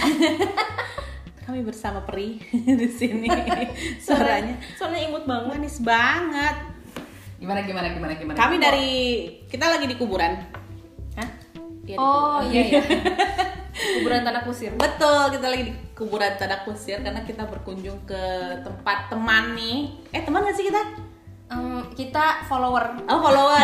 [1.46, 2.38] Kami bersama Peri
[2.80, 3.26] di sini.
[3.98, 5.48] Suaranya Soalnya imut banget.
[5.50, 6.56] manis banget.
[7.36, 8.36] Gimana gimana gimana gimana?
[8.36, 8.90] Kami dari
[9.48, 10.36] kita lagi di kuburan.
[11.16, 11.28] Hah?
[11.82, 12.52] Iya, di Oh kuburan.
[12.52, 12.82] iya iya.
[13.70, 14.76] Kuburan tanah kusir.
[14.76, 18.22] Betul, kita lagi di kuburan Tanah Kusir karena kita berkunjung ke
[18.60, 19.96] tempat teman nih.
[20.12, 20.82] Eh, teman gak sih kita?
[21.48, 23.00] Em, kita follower.
[23.08, 23.56] Oh, follower.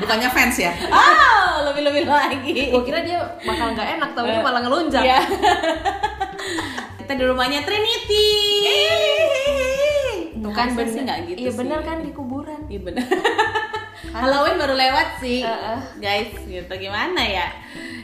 [0.00, 0.72] Bukannya fans ya?
[0.88, 2.52] oh, lebih-lebih lagi.
[2.68, 5.02] Gua kira dia bakal nggak enak, tapi dia malah ngelunjak.
[5.02, 5.20] Iya.
[7.00, 8.28] kita di rumahnya Trinity.
[10.40, 11.04] Tuh kan Masa sih bener.
[11.04, 11.58] nggak gitu Iya sih?
[11.58, 12.60] bener kan di kuburan.
[12.66, 13.06] Iya benar.
[14.16, 15.44] Halloween baru lewat sih,
[15.98, 16.32] guys.
[16.42, 17.46] Gitu gimana ya?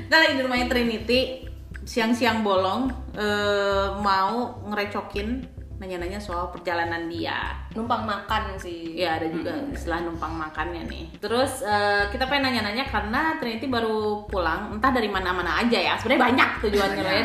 [0.06, 1.42] Kita lagi di rumahnya Trinity,
[1.83, 7.52] siang-siang bolong, eh, mau ngerecokin nanya-nanya soal perjalanan dia.
[7.76, 8.96] Numpang makan sih.
[8.96, 11.04] Ya ada juga istilah numpang makannya nih.
[11.20, 15.94] Terus eh, kita pengen nanya-nanya karena Trinity baru pulang, entah dari mana-mana aja ya.
[16.00, 17.24] Sebenarnya banyak tujuannya loh ya.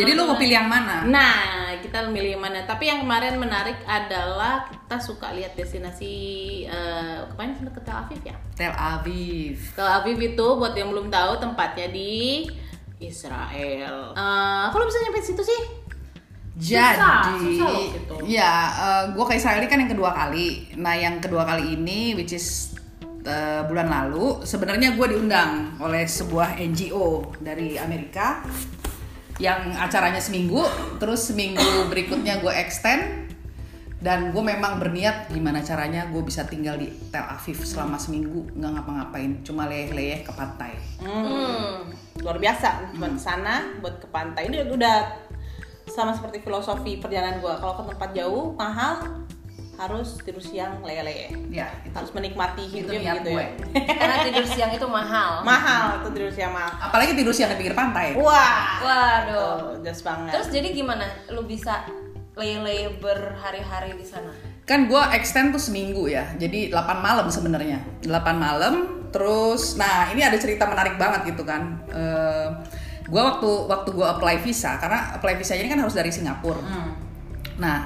[0.00, 1.04] Jadi lu mau pilih yang mana?
[1.04, 1.36] Nah,
[1.84, 2.64] kita milih yang mana?
[2.64, 6.14] Tapi yang kemarin menarik adalah kita suka lihat destinasi
[6.68, 8.36] eh kemarin ke Tel Aviv ya.
[8.56, 9.56] Tel Aviv.
[9.76, 12.44] Tel Aviv itu buat yang belum tahu tempatnya di
[13.02, 14.14] Israel.
[14.14, 15.81] Eh, kok lu bisa nyampe situ sih?
[16.52, 18.14] Jadi, susah loh gitu.
[18.28, 18.52] ya
[19.08, 20.68] gue ke Israel kan yang kedua kali.
[20.76, 22.76] Nah yang kedua kali ini, which is
[23.24, 28.44] uh, bulan lalu, sebenarnya gue diundang oleh sebuah NGO dari Amerika
[29.40, 30.60] yang acaranya seminggu,
[31.00, 33.32] terus seminggu berikutnya gue extend
[34.02, 38.70] dan gue memang berniat gimana caranya gue bisa tinggal di Tel Aviv selama seminggu nggak
[38.76, 40.76] ngapa-ngapain, cuma leyeh-leyeh ke pantai.
[41.00, 41.88] Hmm,
[42.20, 42.92] luar biasa.
[42.92, 44.52] Cuma ke sana buat ke pantai.
[44.52, 44.96] Ini udah
[45.92, 47.60] sama seperti filosofi perjalanan gua.
[47.60, 49.22] Kalau ke tempat jauh mahal
[49.72, 51.32] harus tidur siang lele-lele.
[51.48, 53.40] Ya, itu Harus menikmati itu hidup gitu gue.
[53.40, 53.48] ya.
[54.00, 55.42] Karena tidur siang itu mahal.
[55.42, 56.70] mahal itu tidur siang mahal.
[56.78, 58.14] Apalagi tidur siang di pinggir pantai.
[58.14, 58.78] Wah.
[58.78, 59.82] Waduh.
[59.82, 60.32] Jas banget.
[60.32, 61.04] Terus jadi gimana?
[61.32, 61.82] Lu bisa
[62.32, 64.32] leye-leye berhari-hari di sana?
[64.62, 68.74] kan gue extend tuh seminggu ya jadi 8 malam sebenarnya 8 malam
[69.10, 72.46] terus nah ini ada cerita menarik banget gitu kan Eh
[73.12, 76.96] gue waktu waktu gue apply visa karena apply visa ini kan harus dari Singapura Hmm.
[77.58, 77.84] nah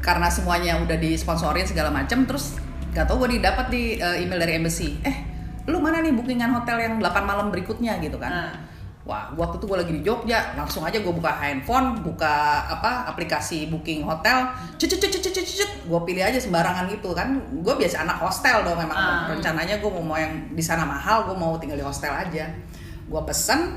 [0.00, 2.56] karena semuanya udah disponsorin segala macam terus
[2.90, 5.16] gak tau gue didapat di eh, email dari embassy eh
[5.64, 8.52] lu mana nih bookingan hotel yang 8 malam berikutnya gitu kan Nah.
[9.04, 12.32] Wah, waktu itu gue lagi di Jogja, langsung aja gue buka handphone, buka
[12.64, 14.48] apa aplikasi booking hotel,
[14.80, 17.36] cucut cucut cucut cucut, gue pilih aja sembarangan gitu kan.
[17.60, 19.28] Gue biasa anak hostel dong memang Ah.
[19.28, 22.48] rencananya gue mau mau yang di sana mahal, gue mau tinggal di hostel aja.
[23.04, 23.76] Gue pesen,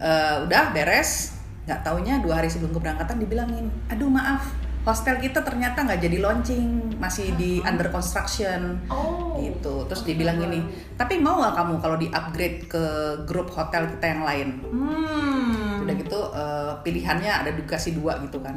[0.00, 1.36] eh, udah beres,
[1.66, 4.54] nggak taunya dua hari sebelum keberangkatan dibilangin, aduh maaf,
[4.86, 8.78] hostel kita ternyata nggak jadi launching, masih di under construction.
[8.86, 9.34] Oh.
[9.36, 9.84] gitu.
[9.84, 10.64] Terus dibilang gini
[10.96, 12.84] tapi mau nggak kamu kalau di upgrade ke
[13.28, 14.48] grup hotel kita yang lain?
[14.64, 15.84] Hmm.
[15.86, 18.56] udah gitu eh, pilihannya ada dikasih dua gitu kan.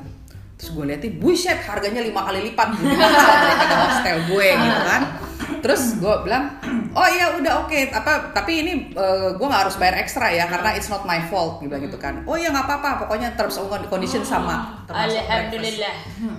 [0.56, 2.68] Terus gue liatin buset harganya lima kali lipat.
[3.44, 5.19] Daripada hostel gue gitu kan
[5.64, 6.59] terus gue bilang
[7.00, 10.74] oh iya udah oke apa tapi ini eh, gue nggak harus bayar ekstra ya karena
[10.74, 14.25] it's not my fault gitu gitu kan oh iya nggak apa-apa pokoknya terms and condition
[14.25, 15.30] sama termasuk breakfast.
[15.30, 15.96] Alhamdulillah.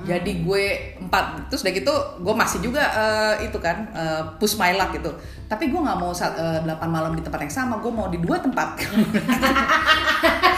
[0.07, 0.65] Jadi gue
[0.99, 5.11] empat, terus udah gitu gue masih juga eh, itu kan eh, push my luck gitu.
[5.47, 8.19] Tapi gue nggak mau saat, eh, 8 malam di tempat yang sama, gue mau di
[8.19, 8.79] dua tempat.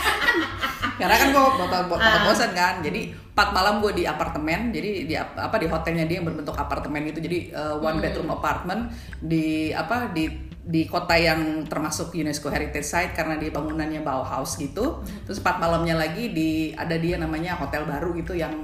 [1.02, 2.74] Karena kan gue bakal bakal bosan kan.
[2.78, 6.54] Jadi empat malam gue di apartemen, jadi di ap- apa di hotelnya dia yang berbentuk
[6.54, 7.18] apartemen gitu.
[7.18, 10.30] Jadi eh, one bedroom apartment di apa di
[10.62, 15.02] di kota yang termasuk UNESCO Heritage Site karena dia bangunannya Bauhaus gitu.
[15.26, 18.54] Terus empat malamnya lagi di ada dia namanya hotel baru gitu yang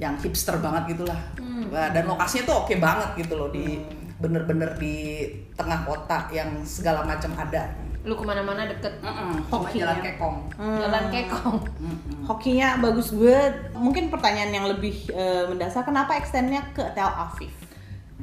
[0.00, 1.20] yang hipster banget gitulah.
[1.68, 3.76] Wah, Dan lokasinya tuh oke banget gitu loh di
[4.14, 7.68] bener-bener di tengah kota yang segala macam ada.
[8.04, 9.00] Lu ke mana-mana deket.
[9.00, 10.12] Cuma Hoki jalan ya.
[10.12, 10.36] kekong.
[10.60, 11.58] Jalan kekong.
[12.28, 13.54] Hokinya bagus banget.
[13.72, 17.52] Mungkin pertanyaan yang lebih eh, mendasar kenapa extendnya ke Tel Aviv?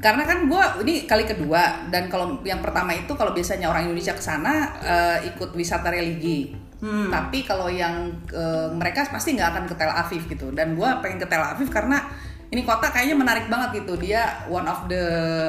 [0.01, 4.13] Karena kan gue ini kali kedua dan kalau yang pertama itu kalau biasanya orang Indonesia
[4.13, 6.53] ke sana eh, ikut wisata religi.
[6.81, 10.49] Tapi kalau yang eh, mereka pasti nggak akan ke Tel Aviv gitu.
[10.53, 12.01] Dan gue pengen ke Tel Aviv karena
[12.51, 13.95] ini kota kayaknya menarik banget gitu.
[13.95, 15.03] Dia one of the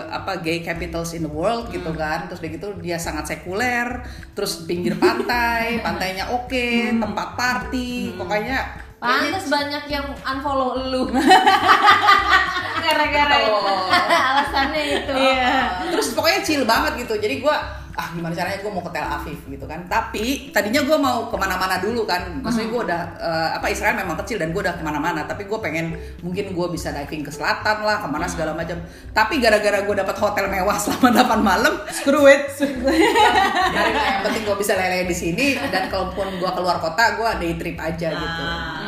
[0.06, 2.31] apa gay capitals in the world gitu kan.
[2.31, 4.06] Terus begitu dia sangat sekuler.
[4.38, 11.10] Terus pinggir pantai, pantainya oke, tempat party, pokoknya Pantes banyak yang unfollow lu.
[12.87, 13.90] Gara-gara Oh.
[14.31, 15.12] alasannya itu.
[15.12, 15.55] Iya.
[15.90, 19.36] terus pokoknya chill banget gitu jadi gua ah gimana caranya gue mau ke Tel Aviv
[19.46, 23.66] gitu kan tapi tadinya gue mau ke mana-mana dulu kan maksudnya gue udah eh, apa
[23.68, 27.20] Israel memang kecil dan gue udah ke mana-mana tapi gue pengen mungkin gue bisa diving
[27.20, 28.80] ke selatan lah ke mana segala macam
[29.12, 32.48] tapi gara-gara gue dapat hotel mewah selama 8 malam Screw it.
[32.56, 37.52] dari yang penting gue bisa lele di sini dan kalaupun gue keluar kota gue day
[37.54, 38.80] trip aja gitu Ah.
[38.80, 38.81] Hmm.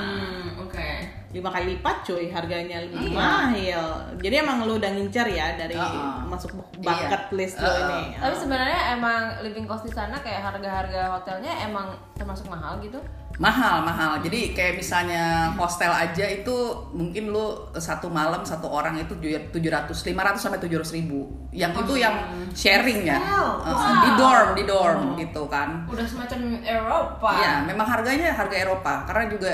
[1.35, 3.11] Lima kali lipat cuy harganya lebih Iya.
[3.11, 6.23] mahal jadi emang lu udah ngincer ya dari Uh-uh.
[6.25, 7.35] masuk bucket Iya.
[7.35, 7.83] list lu Uh-uh.
[7.83, 13.03] ini Tapi sebenarnya emang living cost di sana kayak harga-harga hotelnya emang termasuk mahal gitu.
[13.35, 16.55] mahal mahal jadi kayak misalnya hostel aja itu
[16.95, 19.19] mungkin lu satu malam satu orang itu
[19.51, 22.15] tujuh ratus lima ratus sampai tujuh ratus ribu yang itu yang
[22.55, 23.19] sharing ya?
[23.19, 27.31] Uh, di dorm di dorm gitu kan Udah semacam Eropa.
[27.35, 29.53] Iya, memang harganya harga Eropa karena juga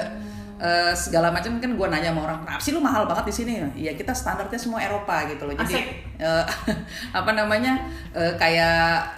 [0.60, 3.52] eh, segala macam kan gue nanya sama orang, kenapa sih lu mahal banget di sini?
[3.74, 5.56] Iya kita standarnya semua Eropa gitu loh.
[5.56, 5.84] Jadi Asik.
[6.18, 6.44] eh,
[7.18, 7.80] apa namanya
[8.12, 9.16] eh, kayak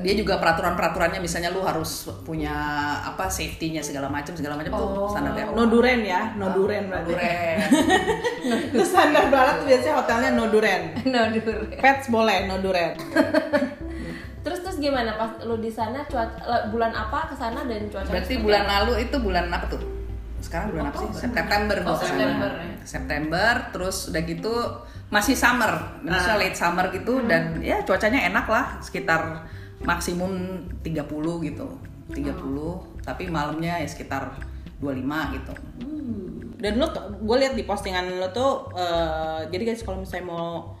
[0.00, 2.48] dia juga peraturan-peraturannya misalnya lu harus punya
[3.04, 5.12] apa safety-nya segala macam segala macam tuh Oh.
[5.12, 5.52] standar Eropa.
[5.54, 7.56] no duren ya no duren berarti Duren.
[8.72, 10.82] Terus standar barat tuh biasanya hotelnya no duren
[11.12, 11.68] no dur.
[11.76, 12.96] pets boleh no duren
[14.40, 18.34] Terus terus gimana pas lu di sana cuaca bulan apa ke sana dan cuaca Berarti
[18.40, 19.80] bulan lalu itu bulan apa tuh?
[20.44, 21.08] Sekarang bulan apa sih?
[21.24, 21.96] September Oh.
[21.96, 22.74] September, ya.
[22.84, 24.52] September, terus udah gitu
[25.08, 25.72] masih summer,
[26.04, 26.40] maksudnya Ah.
[26.40, 29.48] late summer gitu dan ya cuacanya enak lah, sekitar
[29.80, 30.32] maksimum
[30.84, 31.68] 30 gitu.
[32.12, 34.36] 30, tapi malamnya ya sekitar
[34.78, 35.54] 25 gitu.
[36.54, 36.88] dan lu
[37.20, 40.72] gue lihat di postingan lu tuh eh, jadi guys kalau misalnya mau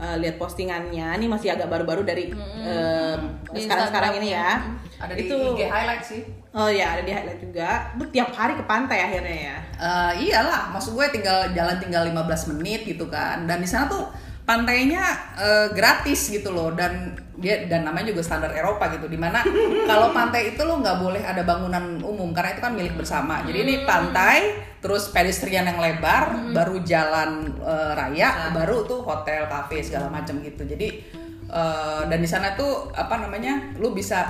[0.00, 1.20] eh, lihat postingannya.
[1.20, 2.32] Ini masih agak baru-baru dari
[2.64, 3.16] eh,
[3.52, 4.64] Di sekarang-sekarang ini ya.
[5.00, 6.22] Ada di itu IG highlight sih.
[6.50, 7.92] oh ya ada di highlight juga.
[7.96, 9.56] Lu tiap hari ke pantai akhirnya ya?
[9.80, 13.44] Eh, iyalah, maksud gue tinggal jalan tinggal 15 menit gitu kan.
[13.44, 14.08] Dan di sana tuh
[14.50, 15.04] pantainya
[15.38, 16.74] eh, gratis gitu loh.
[16.74, 19.46] Dan dia dan namanya juga standar Eropa gitu di mana
[19.90, 23.46] kalau pantai itu lo nggak boleh ada bangunan umum karena itu kan milik bersama.
[23.46, 29.86] Jadi ini pantai terus pedestrian yang lebar baru jalan eh, raya baru tuh hotel kafe
[29.86, 30.66] segala macam gitu.
[30.66, 30.88] Jadi
[31.46, 34.26] eh, dan di sana tuh apa namanya lu bisa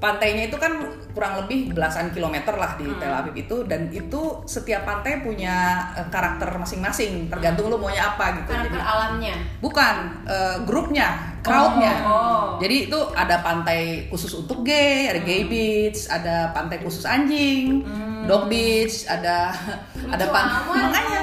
[0.00, 0.80] pantainya itu kan
[1.12, 6.08] kurang lebih belasan kilometer lah di Tel Aviv itu dan itu setiap pantai punya eh,
[6.08, 8.50] karakter masing-masing tergantung lu maunya apa gitu.
[8.50, 9.34] Karakter jadi alamnya.
[9.60, 9.94] bukan
[10.24, 11.08] eh, grupnya
[11.44, 11.94] crowdnya.
[12.04, 12.56] Oh.
[12.60, 17.84] jadi itu ada pantai khusus untuk gay ada gay beach ada pantai khusus anjing
[18.28, 19.52] dog beach ada
[20.14, 21.20] ada pantai makanya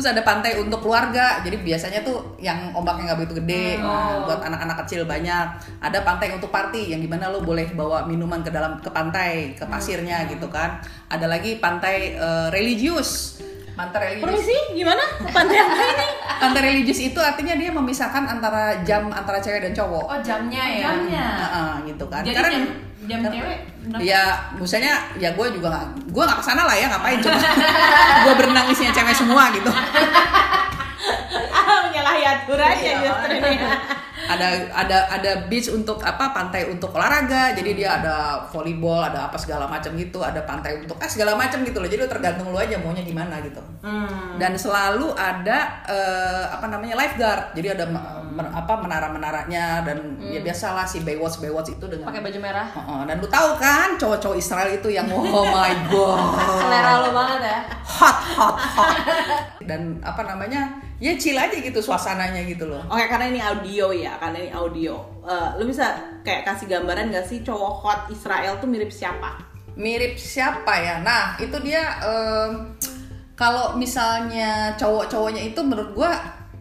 [0.00, 1.44] terus ada pantai untuk keluarga.
[1.44, 5.46] Jadi biasanya tuh yang ombaknya nggak begitu gede nah, buat anak-anak kecil banyak.
[5.84, 9.52] Ada pantai untuk party yang di mana lo boleh bawa minuman ke dalam ke pantai
[9.52, 10.80] ke pasirnya gitu kan.
[11.12, 16.06] Ada lagi pantai eh, religius pantai religius permisi gimana pantai apa ini
[16.40, 20.04] Pantai religius itu artinya dia memisahkan antara jam antara cewek dan cowok.
[20.04, 20.88] Oh jamnya ya.
[20.88, 21.26] Jamnya.
[21.36, 22.24] Heeh, gitu kan.
[22.24, 22.64] Jadi Karena jam
[23.02, 23.58] jam cewek.
[23.98, 24.22] ya
[24.54, 27.36] misalnya ya gue juga nggak gue nggak ke sana lah ya ngapain coba
[28.24, 29.68] gue berenang isinya cewek semua gitu
[31.50, 33.00] ah menyalahi aturannya Iya.
[33.02, 33.56] justru ini
[34.30, 38.14] ada ada ada beach untuk apa pantai untuk olahraga jadi dia ada
[38.46, 41.98] volleyball ada apa segala macam gitu ada pantai untuk eh segala macam gitu loh jadi
[41.98, 44.36] lu tergantung lu aja maunya gimana gitu Hmm.
[44.36, 50.38] dan selalu ada eh, apa namanya lifeguard jadi ada me- men- apa menara-menaranya dan ya
[50.38, 52.68] biasalah si Baywatch Baywatch itu dengan Pakai baju merah.
[52.68, 56.20] Heeh, dan lu tahu kan cowok-cowok Israel itu yang oh my god
[56.60, 57.58] Selera lo banget ya.
[57.82, 58.96] hot hot hot
[59.62, 60.62] dan apa namanya
[61.00, 62.84] ya chill aja gitu suasananya gitu loh.
[62.92, 65.00] Oke, karena ini audio ya, karena ini audio.
[65.24, 69.50] Eh, lu bisa kayak kasih gambaran gak sih cowok hot Israel tuh mirip siapa?
[69.80, 71.00] mirip siapa ya?
[71.00, 72.76] Nah itu dia em,
[73.32, 76.12] kalau misalnya cowok-cowoknya itu menurut gua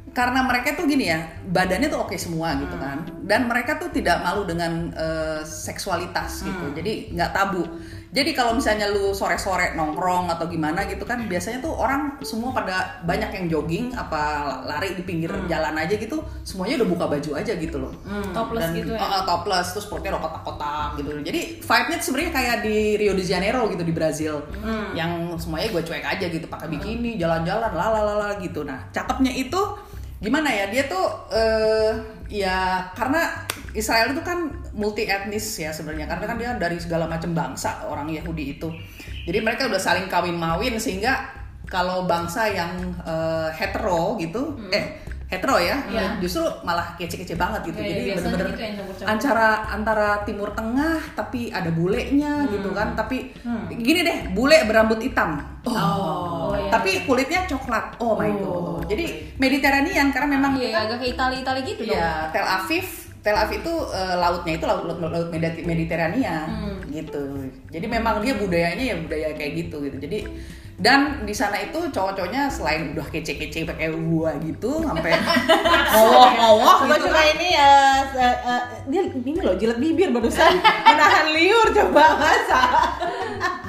[0.10, 3.03] karena mereka tuh gini ya badannya tuh oke semua gitu kan.
[3.27, 6.65] Dan mereka tuh tidak malu dengan eh, seksualitas gitu.
[6.74, 7.67] Jadi nggak tabu
[8.10, 13.06] jadi kalau misalnya lu sore-sore nongkrong atau gimana gitu kan biasanya tuh orang semua pada
[13.06, 17.54] banyak yang jogging apa lari di pinggir jalan aja gitu semuanya udah buka baju aja
[17.54, 17.94] gitu loh.
[18.34, 19.01] Topless dan, gitu ya.
[19.01, 21.10] uh, topless terus perutnya udah kotak-kotak gitu.
[21.22, 24.42] Jadi vibe-nya sebenarnya kayak di Rio de Janeiro gitu di Brazil.
[24.98, 28.66] Yang semuanya gue cuek aja gitu pakai bikini jalan-jalan lalalala gitu.
[28.66, 29.62] Nah cakepnya itu
[30.19, 31.93] gimana ya dia tuh eh
[32.27, 36.09] ya karena Israel itu kan multi etnis ya sebenarnya.
[36.09, 38.69] Karena kan dia dari segala macam bangsa orang Yahudi itu.
[39.29, 41.29] Jadi mereka udah saling kawin mawin sehingga
[41.69, 45.77] kalau bangsa yang eh, hetero gitu eh hetero ya.
[45.86, 46.17] Iya.
[46.17, 47.77] justru malah kece-kece banget gitu.
[47.77, 52.93] Iya, jadi bener-bener gitu antara antara timur tengah tapi ada bulenya gitu kan.
[52.93, 53.29] Tapi
[53.71, 55.38] gini deh bule berambut hitam.
[55.62, 55.77] Oh,
[56.50, 56.71] Oh, iya.
[56.71, 57.93] tapi kulitnya coklat.
[57.98, 58.81] Oh my god.
[58.83, 59.05] jadi
[59.38, 61.93] Mediterranean karena memang Iya, agak ke Itali Itali gitu dong.
[61.93, 62.88] ya Tel Aviv.
[63.19, 66.50] Tel Aviv itu eh, lautnya itu laut laut, laut Medi- Mediterania
[66.88, 67.21] gitu.
[67.67, 69.98] Jadi memang dia budayanya ya budaya kayak gitu gitu.
[70.00, 70.25] Jadi
[70.79, 75.12] dan di sana itu cowok-cowoknya selain udah kece-kece pakai gua gitu sampai
[75.93, 77.33] ngowok-ngowok Coba gitu coba kan.
[77.36, 82.62] ini eh, eh, eh, dia ini loh jilat bibir barusan menahan liur coba masa.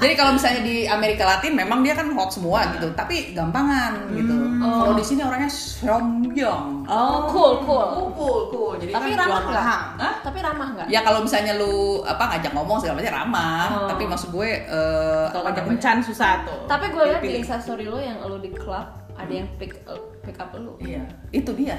[0.01, 4.33] Jadi kalau misalnya di Amerika Latin memang dia kan hot semua gitu, tapi gampangan gitu.
[4.57, 6.89] Kalau di sini orangnya sombong.
[6.89, 7.89] Oh, cool, cool.
[8.17, 8.73] Cool, cool.
[8.81, 10.15] Jadi Tapi kan ramah nggak?
[10.25, 10.87] Tapi ramah nggak?
[10.89, 13.89] Ya kalau misalnya lu apa ngajak ngomong segala macam ramah, Oh.
[13.93, 16.65] tapi maksud gue eh, Kalau ngajak kencan susah tuh.
[16.65, 19.77] Tapi gue liat di instastory lo yang lo di klub ada yang pick
[20.25, 20.81] pick up lo.
[20.81, 21.77] Iya, itu dia.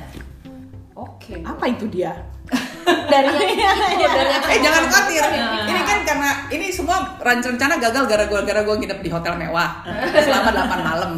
[0.94, 1.40] Oke.
[1.42, 2.12] Apa itu dia?
[3.12, 5.24] Dari yang itu, dari yang Eh jangan khawatir.
[5.24, 5.48] Iya.
[5.70, 9.86] Ini kan karena ini semua rencana gagal gara-gara gue nginep di hotel mewah
[10.26, 11.12] selama 8 malam.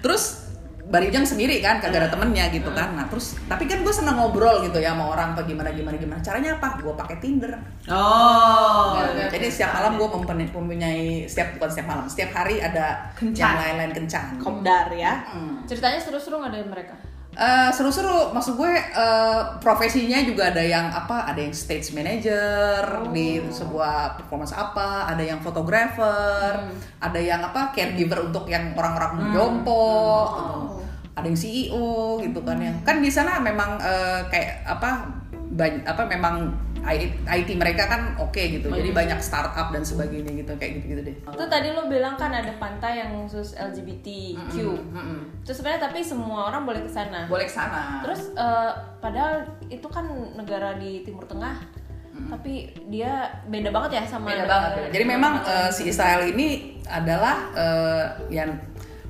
[0.00, 0.41] Terus
[0.82, 2.98] Barijang sendiri kan kagak ada temennya gitu kan.
[2.98, 6.18] Nah terus tapi kan gue seneng ngobrol gitu ya sama orang apa gimana gimana gimana.
[6.18, 6.82] Caranya apa?
[6.82, 7.54] Gue pakai Tinder.
[7.86, 8.98] Oh.
[9.30, 13.38] Jadi setiap malam gue mempunyai, mempunyai setiap bukan setiap malam, setiap hari ada Kencan.
[13.38, 14.26] yang lain-lain kencan.
[14.42, 15.22] Kopdar ya.
[15.30, 15.62] Hmm.
[15.66, 16.94] Ceritanya seru-seru nggak dari mereka?
[17.32, 18.28] Eh, seru-seru.
[18.36, 24.52] Maksud gue eh, profesinya juga ada yang apa ada yang stage manager di sebuah performance
[24.52, 26.60] apa ada yang fotografer
[27.00, 29.96] ada yang apa caregiver untuk yang orang-orang jompo
[30.28, 30.84] gitu.
[31.16, 35.08] ada yang CEO gitu kan yang kan di sana memang eh, kayak apa
[35.56, 40.82] banyak apa memang IT mereka kan oke gitu jadi banyak startup dan sebagainya gitu kayak
[40.82, 44.54] gitu gitu deh Itu tadi lo bilang kan ada pantai yang khusus LGBTQ.
[44.90, 45.20] Mm-mm.
[45.46, 47.30] Terus sebenarnya tapi semua orang boleh ke sana.
[47.30, 51.82] boleh ke sana Terus eh, padahal itu kan negara di Timur Tengah.
[52.12, 54.92] Tapi dia beda banget ya sama beda banget.
[54.92, 58.52] Jadi memang eh, si Israel ini adalah eh, yang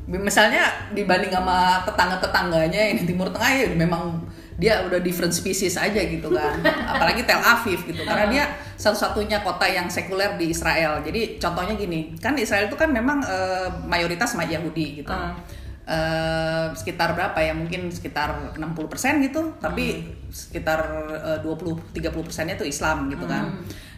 [0.07, 4.22] misalnya dibanding sama tetangga-tetangganya yang di Timur Tengah ya memang
[4.63, 6.63] dia udah different species aja gitu kan.
[6.95, 8.45] Apalagi Tel Aviv gitu karena dia
[8.79, 11.03] satu-satunya kota yang sekuler di Israel.
[11.03, 15.11] Jadi contohnya gini, kan Israel itu kan memang eh, mayoritas Yahudi gitu.
[15.11, 15.35] Ah.
[15.83, 20.79] Eh, sekitar berapa ya mungkin sekitar 60% gitu tapi sekitar
[21.11, 23.51] eh, 20-30 persennya itu Islam gitu kan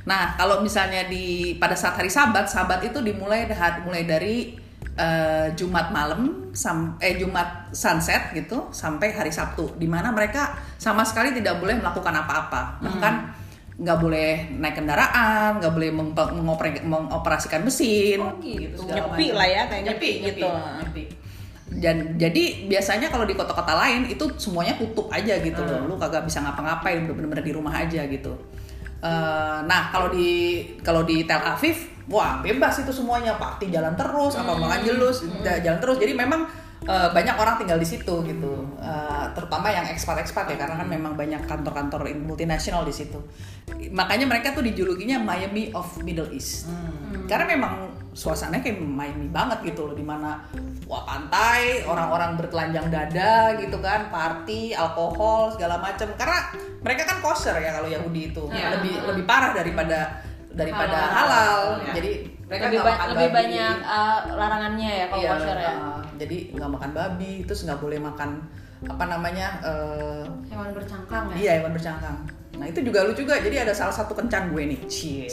[0.08, 3.44] nah kalau misalnya di pada saat hari Sabat Sabat itu dimulai
[3.84, 4.56] mulai dari
[4.94, 11.02] eh, Jumat malam sam eh Jumat sunset gitu sampai hari Sabtu di mana mereka sama
[11.02, 13.14] sekali tidak boleh melakukan apa-apa bahkan
[13.74, 18.86] nggak boleh naik kendaraan nggak boleh mengopre- mengoperasikan mesin Oh, gitu.
[18.86, 20.46] segala Nyepi lah ya, kayak nyepi, nyepi gitu.
[20.54, 21.04] nyepi.
[21.74, 25.90] Dan jadi biasanya kalau di kota-kota lain itu semuanya tutup aja gitu loh.
[25.90, 28.30] Lu kagak bisa ngapa-ngapain, bener-bener di rumah aja gitu.
[29.02, 34.34] Eh, nah kalau di kalau di Tel Aviv, wah bebas itu semuanya, party jalan terus,
[34.34, 35.96] apa makan jelus, da- jalan terus.
[35.96, 36.44] Jadi memang
[36.84, 41.16] eh, banyak orang tinggal di situ gitu, Eh, terutama yang ekspat-ekspat ya, karena kan memang
[41.16, 43.16] banyak kantor-kantor multinasional di situ.
[43.88, 46.68] Makanya mereka tuh dijulukinya Miami of Middle East,
[47.24, 47.72] karena memang
[48.12, 50.44] suasananya kayak Miami banget gitu loh, di mana
[50.84, 56.12] wah pantai, orang-orang bertelanjang dada gitu kan, party, alkohol segala macam.
[56.14, 56.52] Karena
[56.84, 58.76] mereka kan kosher ya kalau Yahudi itu, Iya.
[58.76, 60.20] lebih lebih parah daripada
[60.54, 61.14] daripada Halal.
[61.14, 61.58] halal.
[61.82, 61.92] Ya.
[61.98, 62.10] Jadi
[62.44, 63.36] mereka lebih, ba- makan lebih babi.
[63.36, 65.72] banyak uh, larangannya ya kalau Iya, kosher ya.
[65.72, 68.30] uh, jadi nggak makan babi, terus nggak boleh makan
[68.84, 71.34] apa namanya eh, Hewan bercangkang ya.
[71.34, 72.16] Iya hewan bercangkang.
[72.54, 73.40] Nah itu juga lucu juga.
[73.40, 74.80] Jadi ada salah satu kencan gue nih.
[74.84, 75.24] Cie.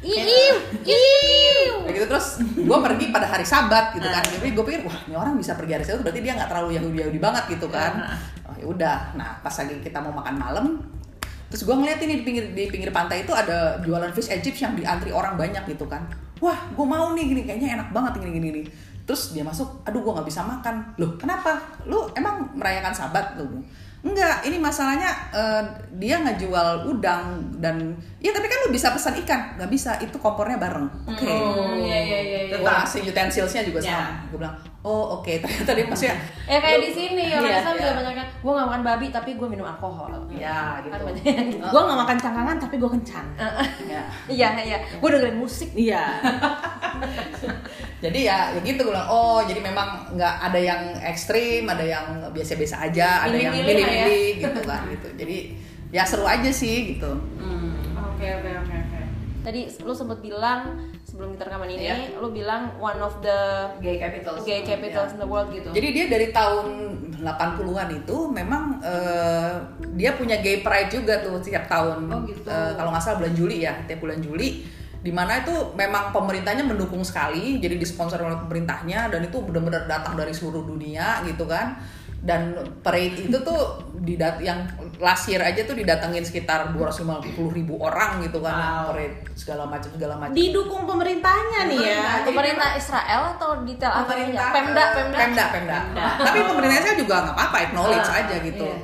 [0.00, 1.74] Iiu, iiu.
[1.84, 4.24] Kayak gitu terus gue pergi pada hari Sabat gitu kan.
[4.26, 6.98] Jadi gue pikir wah ini orang bisa pergi hari Sabat berarti dia nggak terlalu Yahudi
[7.04, 7.92] Yahudi banget gitu kan.
[8.42, 8.98] Oh ya udah.
[9.14, 10.66] Nah pas lagi kita mau makan malam
[11.50, 14.62] Terus gue ngeliat ini di pinggir di pinggir pantai itu ada jualan fish and chips
[14.62, 16.06] yang diantri orang banyak gitu kan.
[16.38, 18.62] Wah, gue mau nih gini kayaknya enak banget gini gini gini.
[19.02, 20.94] Terus dia masuk, aduh gue nggak bisa makan.
[20.96, 21.58] Loh, kenapa?
[21.90, 23.60] Lu emang merayakan sabat lu?
[24.00, 25.64] Enggak, ini masalahnya eh,
[26.00, 30.56] dia ngejual udang dan ya tapi kan lu bisa pesan ikan, nggak bisa itu kompornya
[30.56, 30.86] bareng.
[31.08, 31.24] Oke.
[31.24, 32.40] Hmm, iya iya iya.
[32.52, 32.56] iya.
[32.60, 33.96] Wah, si utensilsnya juga Ya.
[33.96, 34.28] sama.
[34.28, 35.32] Gue bilang, oh oke.
[35.40, 37.80] Ternyata dia maksudnya, Ya kayak di sini orang Iya, Islam iya.
[37.80, 40.12] juga banyak kan, gue gak makan babi tapi gue minum alkohol.
[40.30, 41.32] ya Kan gitu.
[41.32, 41.64] yang gitu.
[41.64, 43.24] Gue nggak makan cangkangan tapi gue kencan.
[43.88, 44.02] Ya.
[44.36, 45.72] Iya iya, gue dengerin musik.
[45.72, 46.04] Iya.
[48.04, 52.04] Jadi ya, ya gitu gue bilang, oh jadi memang nggak ada yang ekstrim, ada yang
[52.32, 54.48] biasa-biasa aja, ada yang Milih-milih ya.
[54.48, 55.08] gitu kan gitu.
[55.16, 55.36] Jadi
[55.90, 57.12] ya seru aja sih gitu.
[58.20, 59.00] Oke oke oke oke.
[59.40, 60.76] Tadi lu sempet bilang
[61.08, 62.20] sebelum kita rekaman ini, Iya.
[62.20, 63.40] lu bilang one of the
[63.80, 64.44] Gay capitals.
[64.44, 65.72] gay capitals in the world gitu.
[65.72, 66.66] Jadi dia dari tahun
[67.24, 69.56] 80-an itu memang eh,
[69.96, 72.12] dia punya gay pride juga tuh setiap tahun.
[72.12, 72.44] Oh, gitu.
[72.44, 74.68] Eh, kalau nggak salah bulan Juli ya, tiap bulan Juli
[75.00, 80.12] di mana itu memang pemerintahnya mendukung sekali, jadi disponsori oleh pemerintahnya dan itu benar-benar datang
[80.12, 81.80] dari seluruh dunia gitu kan.
[82.20, 83.60] Dan parade itu tuh
[83.98, 88.92] didat yang last year aja tuh didatengin sekitar 250 ribu orang gitu kan Wow.
[88.92, 92.20] parade segala macam segala macam Didukung pemerintahnya nih ya.
[92.22, 92.76] Pemerintah.
[92.76, 94.04] Israel atau di Tel Aviv?
[94.06, 95.18] pemerintah Pemda, eh, Pemda.
[95.18, 95.78] Pemda, Pemda.
[96.20, 98.78] tapi pemerintah Israel juga nggak apa-apa acknowledge Ah, aja gitu iya.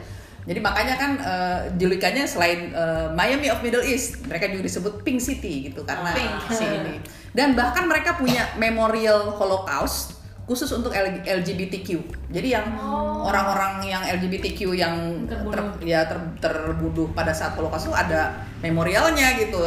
[0.47, 5.21] jadi makanya kan eh, julukannya selain eh, Miami of Middle East mereka juga disebut Pink
[5.21, 6.35] City gitu karena Pink.
[6.51, 10.16] si ini dan bahkan mereka punya memorial Holocaust
[10.47, 11.89] khusus untuk LGBTQ
[12.31, 12.67] jadi yang
[13.19, 14.95] orang-orang yang LGBTQ yang
[15.27, 15.51] Terbunuh.
[15.51, 18.31] ter- ya ter- terbunuh pada saat Holocaust itu ada
[18.63, 19.59] memorialnya gitu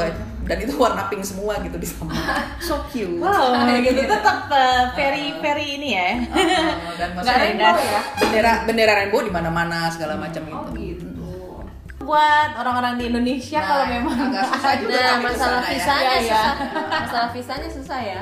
[0.48, 2.16] dan itu warna pink semua gitu di sana
[2.64, 6.10] so cute Wow, gitu tetap uh, very very ini ya.
[6.32, 8.02] Oh, dan maksudnya ya?
[8.18, 11.04] bendera bendera rainbow di mana-mana segala macam Oh gitu.
[11.06, 11.60] gitu.
[12.00, 15.70] Buat orang-orang di Indonesia Nah, kalau memang agak susah juga Nah, masalah ya.
[15.70, 16.24] visanya iya.
[16.24, 16.54] susah.
[16.90, 18.22] Masalah visanya susah ya.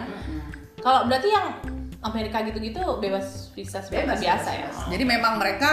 [0.77, 1.47] kalau berarti yang
[2.01, 4.65] Amerika gitu-gitu bebas visa Bebas, biasa bebas, ya.
[4.69, 4.77] bebas.
[4.93, 5.71] Jadi memang mereka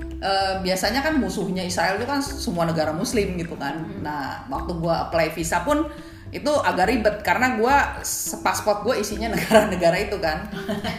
[0.00, 3.82] eh, biasanya kan musuhnya Israel itu kan semua negara Muslim gitu kan.
[4.00, 5.90] Nah waktu gua apply visa pun
[6.34, 8.02] itu agak ribet karena gua
[8.42, 10.50] pasport gue isinya negara-negara itu kan.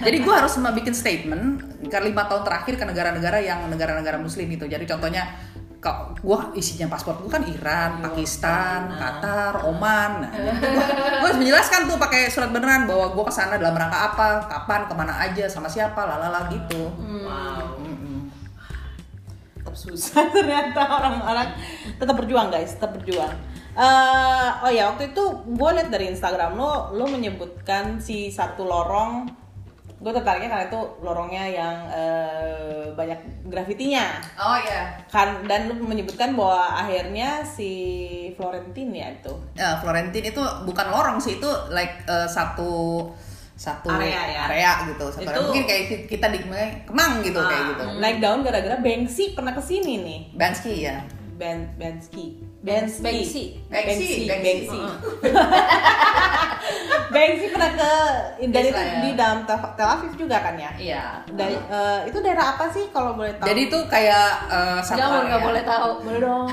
[0.04, 1.44] Jadi gua harus bikin statement
[1.92, 4.64] ke lima tahun terakhir ke negara-negara yang negara-negara Muslim itu.
[4.64, 5.36] Jadi contohnya
[5.86, 10.26] kok gua isinya paspor gue kan Iran, Pakistan, Qatar, Oman.
[10.26, 10.32] Nah,
[11.22, 14.90] gue harus menjelaskan tuh pakai surat beneran bahwa gue ke sana dalam rangka apa, kapan,
[14.90, 16.90] ke mana aja, sama siapa, lalala gitu.
[16.90, 17.78] Wow.
[17.86, 18.34] Mm-mm.
[19.62, 21.54] Tetap susah ternyata orang-orang
[22.02, 23.38] tetap berjuang guys, tetap berjuang.
[23.78, 29.30] Eh, oh ya waktu itu gue liat dari Instagram lo, lo menyebutkan si satu lorong,
[30.06, 36.38] gue tertariknya karena itu lorongnya yang eh, banyak grafitinya Oh ya, kan dan lu menyebutkan
[36.38, 37.72] bahwa akhirnya si
[38.38, 43.10] Florentin ya itu Ya, Florentin itu bukan lorong sih itu like eh, satu
[43.56, 44.42] satu Area ya?
[44.46, 45.08] area gitu.
[45.10, 45.42] Satu Itu- area.
[45.42, 46.40] mungkin kayak kita di
[46.86, 47.84] Kemang gitu kayak Ah, gitu.
[47.98, 51.02] naik daun gara-gara Banksy pernah ke sini nih Bansky ya.
[51.34, 53.00] Ben Bansky Banksy.
[53.06, 54.80] Banksy Banksy, Banksy Banksy.
[57.14, 57.92] Banksy pernah ke
[58.50, 61.04] dan itu di dalam Tel Aviv juga kan ya Iya.
[61.30, 65.14] Da- eh, itu daerah apa sih kalau boleh tahu Jadi itu kayak eh, satu Jangan
[65.16, 65.28] area.
[65.30, 65.90] nggak boleh tahu.
[66.02, 66.48] Boleh dong.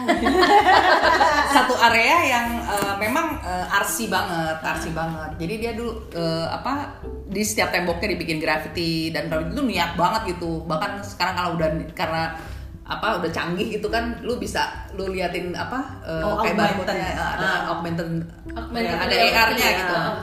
[1.57, 5.31] satu area yang eh, memang eh, arsi banget, arsi banget.
[5.40, 10.37] Jadi dia dulu eh, apa di setiap temboknya dibikin graffiti dan graffiti itu niat banget
[10.37, 10.61] gitu.
[10.68, 12.37] Bahkan sekarang kalau udah karena
[12.83, 17.47] apa udah canggih gitu kan lu bisa lu liatin apa eh, Oh, kayak barcode-nya ada
[17.62, 17.71] Ah.
[17.71, 19.14] augmented, Augmented ya, ada.
[19.14, 19.95] AR-nya gitu.
[19.95, 20.14] Ah.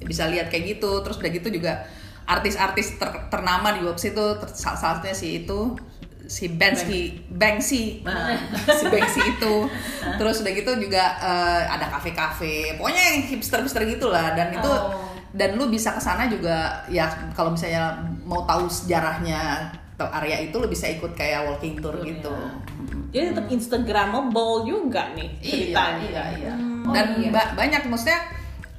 [0.00, 0.90] Bisa lihat kayak gitu.
[1.00, 1.72] Terus udah gitu juga
[2.24, 5.74] artis-artis ter- ternama di website itu ter- salah satunya si itu
[6.24, 8.38] si Banksy Banksy Ah.
[8.70, 9.54] si Banksy itu
[10.14, 14.94] terus udah gitu juga eh, ada kafe-kafe pokoknya yang hipster-hipster gitulah dan itu Oh.
[15.30, 20.56] dan lu bisa ke sana juga ya kalau misalnya mau tahu sejarahnya atau area itu
[20.56, 22.32] lu bisa ikut kayak walking tour gitu.
[23.12, 26.00] Jadi tetap Instagramable juga nih ceritanya.
[26.00, 26.54] iya iya.
[26.88, 27.28] Oh, dan iya.
[27.28, 28.16] ba- banyak maksudnya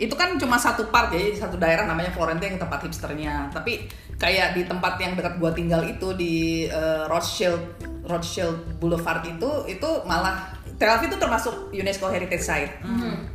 [0.01, 3.53] itu kan cuma satu part ya satu daerah namanya Florentin yang tempat hipsternya.
[3.53, 3.85] Tapi
[4.17, 9.89] kayak di tempat yang dekat gua tinggal itu di eh, Rothschild Rothschild Boulevard itu itu
[10.09, 12.73] malah Tel Aviv itu termasuk UNESCO Heritage Site.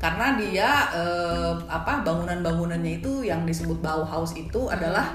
[0.03, 5.15] Karena dia eh, apa bangunan-bangunannya itu yang disebut Bauhaus itu adalah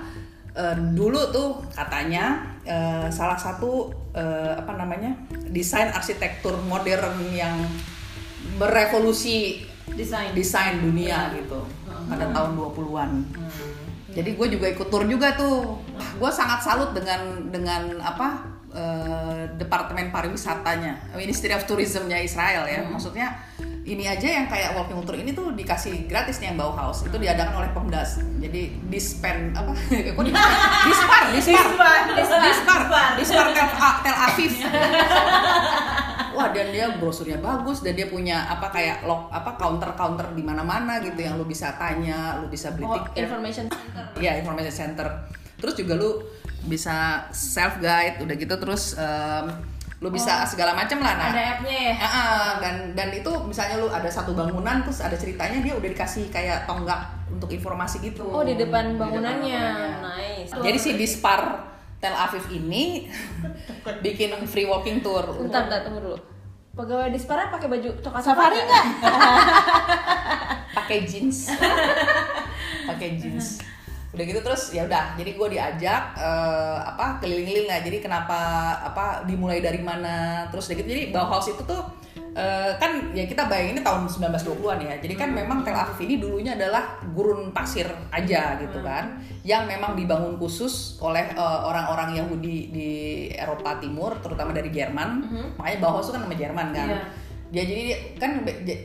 [0.56, 5.16] eh, dulu tuh katanya eh, salah satu eh, apa namanya
[5.52, 7.58] desain arsitektur modern yang
[8.58, 10.32] merevolusi Desain.
[10.32, 11.68] desain dunia gitu
[12.08, 13.12] pada tahun 20-an.
[14.12, 15.80] Jadi gue juga ikut tur juga tuh.
[16.20, 22.82] Gue sangat salut dengan dengan apa eh, departemen pariwisatanya, Ministry of Tourismnya Israel ya.
[22.82, 23.28] Maksudnya
[23.82, 27.02] ini aja yang kayak walking tour ini tuh dikasih gratis nih yang Bauhaus.
[27.02, 28.22] Itu diadakan oleh Pemdas.
[28.38, 29.74] Jadi dispen apa?
[30.16, 30.34] Kok di-
[30.84, 31.66] dispar, dispar,
[32.14, 32.40] Dispar.
[32.46, 32.82] dispar,
[33.18, 33.68] dispar Tel,
[34.02, 34.52] Tel Aviv.
[36.32, 40.40] Wah dan dia brosurnya bagus dan dia punya apa kayak log apa counter counter di
[40.40, 43.28] mana-mana gitu yang lu bisa tanya, lu bisa beli Oh, tiket.
[43.28, 44.04] information center.
[44.16, 45.08] Iya information center.
[45.60, 46.24] Terus juga lu
[46.66, 49.46] bisa self guide udah gitu terus em,
[50.02, 51.14] lu bisa segala macam lah.
[51.14, 51.94] Nah, Ada app-nya ya?
[52.02, 56.34] Ah, dan dan itu misalnya lu ada satu bangunan terus ada ceritanya dia udah dikasih
[56.34, 58.26] kayak tonggak untuk informasi gitu.
[58.26, 59.62] Oh, di depan Di depan bangunannya.
[59.62, 60.46] bangunannya.
[60.50, 60.52] Nice.
[60.58, 61.70] Jadi si Dispar
[62.02, 63.06] Tel Aviv ini
[64.06, 65.22] bikin free walking tour.
[65.38, 66.18] Bentar, bentar, tunggu dulu.
[66.72, 68.86] Pegawai Dispara pakai baju coklat Safari nggak?
[70.78, 71.52] pakai jeans
[72.90, 73.60] pakai jeans
[74.12, 78.40] udah gitu terus ya udah jadi gue diajak eh, apa keliling-keliling lah jadi kenapa
[78.84, 83.52] apa dimulai dari mana terus udah gitu jadi Bauhaus itu tuh Eh, kan ya kita
[83.52, 84.96] bayangin ini tahun 1920-an ya.
[85.04, 89.20] Jadi kan memang Tel Aviv ini dulunya adalah gurun pasir aja gitu kan.
[89.44, 92.90] Yang memang dibangun khusus oleh eh, orang-orang Yahudi di
[93.36, 95.28] Eropa Timur, terutama dari Jerman.
[95.60, 96.88] Makanya Bauhaus itu kan nama Jerman kan.
[96.88, 97.04] Iya.
[97.52, 97.84] Dia jadi
[98.16, 98.32] kan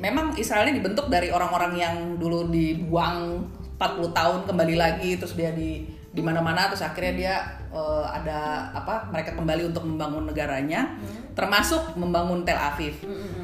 [0.03, 5.53] memang Israel ini dibentuk dari orang-orang yang dulu dibuang 40 tahun kembali lagi terus dia
[5.53, 5.85] di
[6.17, 7.35] di mana-mana terus akhirnya dia
[7.77, 10.97] eh, ada apa mereka kembali untuk membangun negaranya
[11.37, 12.97] termasuk membangun Tel Aviv.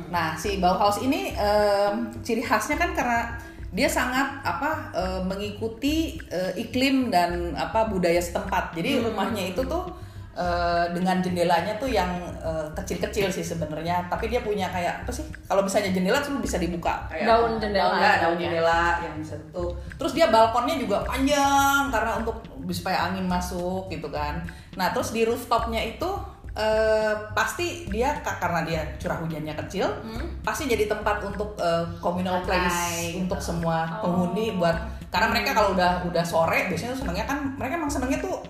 [0.09, 3.37] Nah, si Bauhaus ini em, ciri khasnya kan karena
[3.73, 8.73] dia sangat apa eh, mengikuti eh, iklim dan apa budaya setempat.
[8.73, 9.93] Jadi rumahnya itu tuh
[10.33, 15.25] eh, dengan jendelanya tuh yang eh, kecil-kecil sih sebenarnya, tapi dia punya kayak apa sih?
[15.45, 17.93] Kalau misalnya jendela tuh bisa dibuka kayak Daun jendela.
[17.93, 19.73] Daun, daun jendela yang bisa tutup.
[19.97, 22.37] Terus dia balkonnya juga panjang karena untuk
[22.69, 24.41] supaya angin masuk gitu kan.
[24.73, 26.09] Nah, terus di rooftopnya itu
[26.53, 29.89] eh, pasti dia ka- karena dia curah hujannya kecil,
[30.41, 33.21] pasti jadi tempat untuk eh, communal Santai place gitu.
[33.23, 34.77] untuk semua penghuni buat
[35.09, 38.41] karena mereka kalau udah udah sore biasanya tuh senengnya kan mereka emang senengnya tuh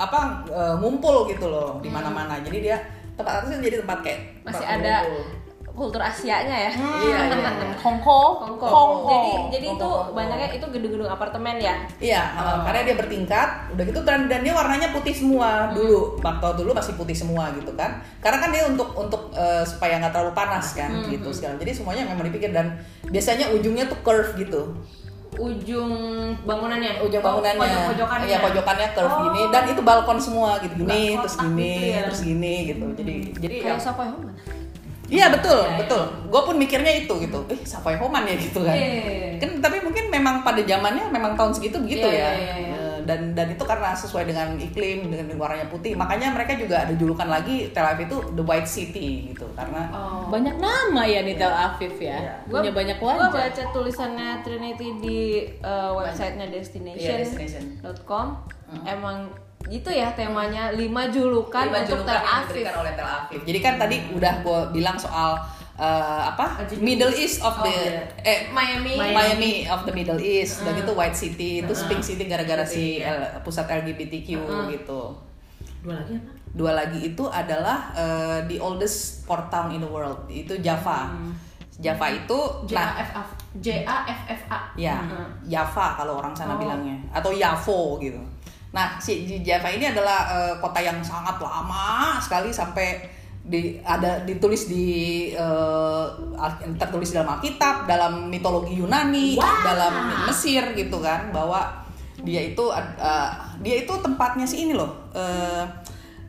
[0.00, 2.40] apa eh, ngumpul gitu loh di mana-mana.
[2.40, 2.80] Jadi dia
[3.20, 5.24] tempat atasnya jadi tempat kayak Masih tempat ada ngumpul.
[5.70, 6.72] kultur Asianya ya.
[6.76, 7.50] Iya, iya.
[7.80, 8.68] Hongko, Hongkong.
[8.68, 9.08] Hongko.
[9.08, 10.16] Jadi jadi itu Hongkong.
[10.16, 11.74] banyaknya itu gedung-gedung apartemen ya.
[12.00, 16.20] Iya, uh, karena dia bertingkat, udah gitu dan, dan dia warnanya putih semua dulu.
[16.20, 18.00] Waktu dulu masih putih semua gitu kan.
[18.20, 21.56] Karena kan dia untuk untuk uh, supaya nggak terlalu panas kan gitu segala.
[21.56, 22.76] Jadi semuanya memang dipikir dan
[23.08, 24.76] biasanya ujungnya tuh curve gitu.
[25.40, 25.92] Ujung
[26.44, 27.00] bangunannya.
[27.00, 27.56] Ujung bangunannya.
[27.58, 28.26] Pojok-pojokannya.
[28.28, 29.20] Iya, pojokannya curve Oh.
[29.24, 32.00] gini dan itu balkon semua gitu gini, Nggak terus gini, gitu ya.
[32.04, 32.86] terus gini gitu.
[32.94, 34.28] Jadi jadi ya, Kayak Savoy Home.
[35.10, 35.78] Iya betul, Iya, iya.
[35.82, 36.02] betul.
[36.30, 37.38] Gue pun mikirnya itu gitu.
[37.48, 38.76] Eh, Savoy Homan ya gitu kan.
[38.76, 39.40] Iya.
[39.40, 42.30] Kan tapi mungkin memang pada zamannya memang tahun segitu begitu Iya, ya.
[42.30, 42.79] iya, iya.
[43.10, 45.98] Dan dan itu karena sesuai dengan iklim dengan warnanya putih.
[45.98, 50.30] Makanya mereka juga ada julukan lagi Tel Aviv itu the White City gitu karena Oh.
[50.30, 52.16] Banyak nama ya nih Tel Aviv ya.
[52.16, 52.34] Iya.
[52.46, 53.30] Punya banyak Gua wajah.
[53.34, 55.18] baca tulisannya Trinity di
[55.60, 57.18] uh, websitenya Iya, destination.com.
[57.18, 58.86] destination.
[58.86, 59.16] Emang
[59.66, 62.64] gitu ya temanya lima julukan Lima untuk julukan Tel Aviv.
[62.70, 63.40] oleh Tel Aviv.
[63.42, 65.36] Jadi kan tadi udah gue bilang soal
[65.80, 68.04] eh, apa Middle East of Oh, the iya.
[68.20, 68.94] eh Miami.
[68.94, 69.52] Miami.
[69.64, 71.88] of the Middle East, dan itu White City, itu Uh-uh.
[71.88, 73.16] Pink City gara-gara si Iya.
[73.16, 74.68] L- pusat LGBTQ Uh-uh.
[74.68, 75.16] gitu.
[75.80, 76.30] Dua lagi apa?
[76.50, 81.08] Dua lagi itu adalah eh, the oldest port town in the world, itu Java.
[81.08, 81.32] Hmm.
[81.74, 83.22] Java itu J nah A F A
[83.56, 84.58] J A F F A.
[84.76, 85.32] ya Hmm.
[85.42, 86.60] Java kalau orang sana Oh.
[86.60, 88.20] bilangnya atau Yavo gitu.
[88.70, 93.00] Nah si Java ini adalah eh, kota yang sangat lama sekali sampai
[93.50, 94.86] di ada ditulis di
[95.34, 99.92] al- tertulis dalam Alkitab, dalam mitologi Yunani, dalam
[100.24, 101.82] Mesir gitu kan bahwa
[102.20, 105.64] dia itu eh, dia itu tempatnya si ini loh eh,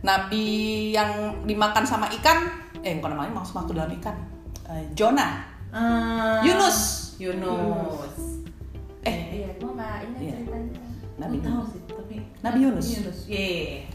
[0.01, 0.45] nabi
[0.89, 1.12] yang
[1.43, 2.49] dimakan sama ikan
[2.81, 4.17] eh bukan namanya maksud waktu dalam ikan
[4.63, 8.15] Eh, Jonah Ah, Yunus Yunus.
[9.01, 10.34] eh Iya, gua nggak ingat Iya.
[10.38, 10.79] ceritanya.
[11.17, 11.67] Nabi tahu Yunus.
[11.69, 12.86] sih, tapi Nabi Yunus.
[12.89, 13.19] Yunus.
[13.27, 13.90] Iya.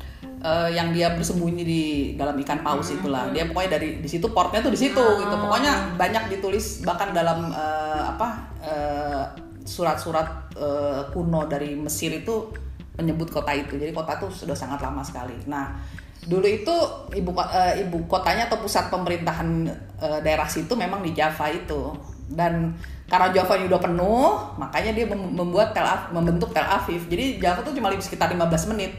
[0.47, 1.83] Eh, yang dia bersembunyi di
[2.15, 3.27] dalam ikan paus itulah.
[3.35, 5.19] Dia pokoknya dari di situ portnya tuh di situ Oh.
[5.19, 5.35] gitu.
[5.35, 8.29] Pokoknya banyak ditulis bahkan dalam eh, apa
[8.63, 9.23] eh,
[9.67, 12.47] surat-surat eh, kuno dari Mesir itu
[12.95, 13.75] menyebut kota itu.
[13.75, 15.35] Jadi kota tuh sudah sangat lama sekali.
[15.51, 15.75] Nah
[16.23, 16.75] dulu itu
[17.11, 19.67] ibu eh, ibu kotanya atau pusat pemerintahan
[19.99, 21.91] eh, daerah situ memang di Java itu.
[22.27, 22.71] Dan
[23.07, 27.03] karena Java ini udah penuh makanya dia mem- membuat Tel Aviv, membentuk Tel Aviv.
[27.07, 28.95] Jadi Java tuh cuma sekitar 15 menit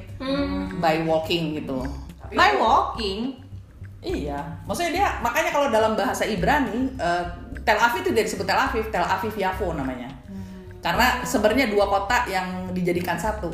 [0.79, 1.85] by walking gitu
[2.33, 3.39] By walking.
[4.03, 7.23] Iya, maksudnya dia makanya kalau dalam bahasa Ibrani eh,
[7.63, 10.07] Tel Aviv itu tidak disebut Tel Aviv, Tel Aviv Yafo namanya.
[10.79, 13.51] Karena sebenarnya dua kota yang dijadikan satu.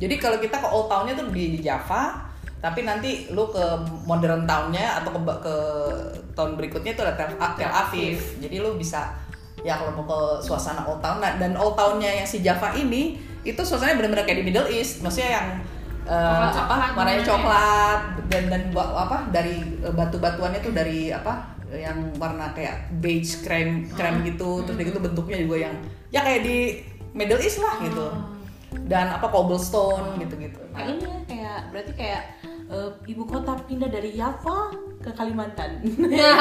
[0.00, 3.64] Jadi kalau kita ke Old Town-nya tuh di, di Java, tapi nanti lu ke
[4.08, 5.56] modern town-nya atau ke, ke
[6.32, 8.16] tahun berikutnya itu ada Tel, Tel Aviv.
[8.40, 9.12] Jadi lu bisa
[9.60, 13.20] ya kalau mau ke suasana Old Town nah, dan Old Town-nya yang si Java ini
[13.44, 15.46] itu suasananya benar-benar kayak di Middle East, maksudnya yang
[16.04, 21.52] eh, Coklat-coklat apa warnanya coklat dan dan buat apa dari eh, batu-batuannya tuh dari apa
[21.68, 25.74] yang warna kayak beige krem krem gitu terus dari gitu bentuknya juga yang
[26.08, 26.56] ya kayak di
[27.12, 28.06] Middle East lah gitu.
[28.74, 30.58] Dan apa cobblestone gitu-gitu.
[30.74, 32.22] Kayak ini ya, kayak berarti kayak
[32.68, 35.78] eh, ibu kota pindah dari Java ke Kalimantan.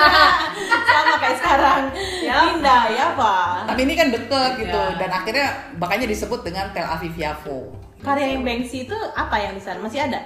[0.90, 1.84] Sama kayak sekarang.
[2.24, 3.36] Pindah Java.
[3.70, 4.98] tapi ini kan deket gitu Ya.
[4.98, 5.48] dan akhirnya
[5.78, 7.70] makanya disebut dengan Tel Aviv Yafo
[8.04, 9.80] Karya yang Banksy itu apa yang di sana?
[9.80, 10.20] Masih ada?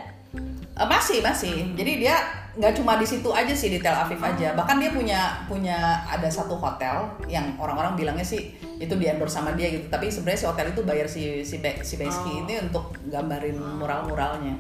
[0.78, 2.16] Eh, masih masih jadi dia
[2.54, 6.30] nggak cuma di situ aja sih di Tel Aviv aja bahkan dia punya punya ada
[6.30, 10.46] satu hotel yang orang-orang bilangnya sih itu di endorse sama dia gitu tapi sebenarnya si
[10.46, 14.58] hotel itu bayar si si, Be- si Beski ini untuk gambarin mural-muralnya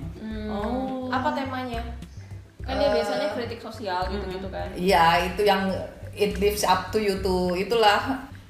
[0.47, 1.11] Oh.
[1.11, 1.83] Apa temanya?
[2.63, 4.71] Kan dia biasanya kritik sosial gitu-gitu kan.
[4.79, 5.67] Iya itu yang
[6.15, 7.99] it lives up to you to itulah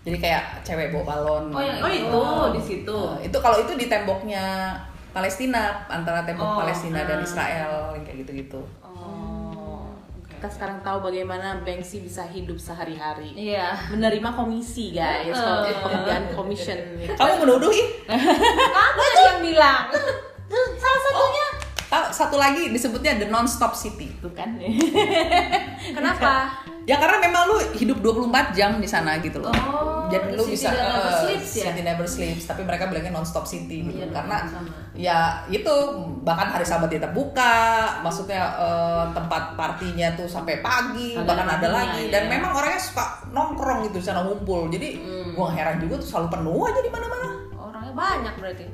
[0.08, 2.24] jadi kayak cewek bawa balon Oh, yang Oh itu
[2.56, 2.98] di situ.
[3.20, 4.72] Eh, itu kalau itu di temboknya
[5.12, 7.28] Palestina antara tembok Oh, Palestina dan ah.
[7.28, 9.91] Israel kayak gitu-gitu Oh,
[10.32, 13.34] kita sekarang tahu bagaimana Banksy bisa hidup sehari-hari.
[13.34, 13.74] Iya.
[13.89, 15.82] Menerima komisi guys, kalau Uh.
[15.82, 16.78] pekerjaan commission.
[17.04, 19.89] kamu menuduh ih Kamu yang bilang.
[20.78, 21.46] Salah satunya
[21.88, 24.56] tahu satu lagi disebutnya the non-stop city itu kan.
[25.91, 26.32] Kenapa?
[26.88, 30.56] ya karena memang lu hidup 24 jam di sana gitu loh Oh, jadi lu city
[30.56, 31.63] bisa never eh, sleeps ya?
[31.67, 34.71] city never sleeps tapi mereka bilangnya non-stop city gitu Iya, karena sama.
[34.95, 35.73] ya itu
[36.23, 37.60] bahkan hari sabat tetap buka
[38.00, 42.12] maksudnya eh, tempat partinya tuh sampai pagi Ada bahkan ada lagi ya.
[42.13, 45.36] dan memang orangnya suka nongkrong gitu di sana ngumpul jadi Hmm.
[45.36, 47.28] gua heran juga tuh selalu penuh aja di mana-mana
[47.60, 48.65] Orangnya banyak berarti.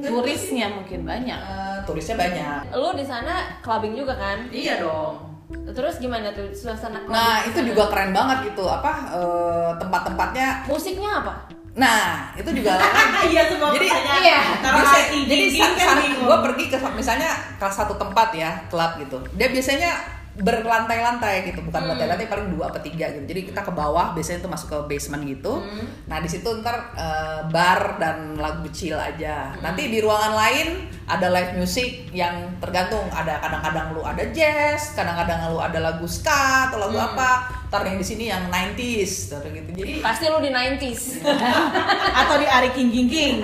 [0.00, 1.32] Turisnya mungkin banyak.
[1.34, 4.46] Eh, turisnya banyak Lu di sana clubbing juga kan?
[4.48, 5.31] iya dong
[5.64, 7.12] Terus gimana tuh suasana clubbing?
[7.12, 11.32] nah itu juga keren banget gitu apa eh, tempat-tempatnya musiknya apa?
[11.72, 13.88] nah itu juga kan Iya semua Jadi-
[14.20, 14.40] iya.
[14.58, 16.26] Kalau Biasa- jadi kan saat bingung.
[16.26, 19.90] gue pergi ke misalnya ke satu tempat ya klub gitu dia biasanya
[20.34, 21.90] berlantai-lantai gitu bukan Hmm.
[21.92, 25.24] lantai-lantai paling dua apa tiga gitu jadi kita ke bawah biasanya tuh masuk ke basement
[25.24, 25.84] gitu Hmm.
[26.06, 29.60] nah di situ ntar eh, bar dan lagu chill aja Hmm.
[29.62, 30.68] nanti di ruangan lain
[31.04, 36.68] ada live music yang tergantung ada kadang-kadang lu ada jazz kadang-kadang lu ada lagu ska
[36.68, 37.08] atau lagu Hmm.
[37.10, 37.30] apa
[37.68, 41.24] ntar yang di sini yang 90s gitu gitu jadi Pasti lu di 90s.
[42.20, 43.34] atau di Ari King King King.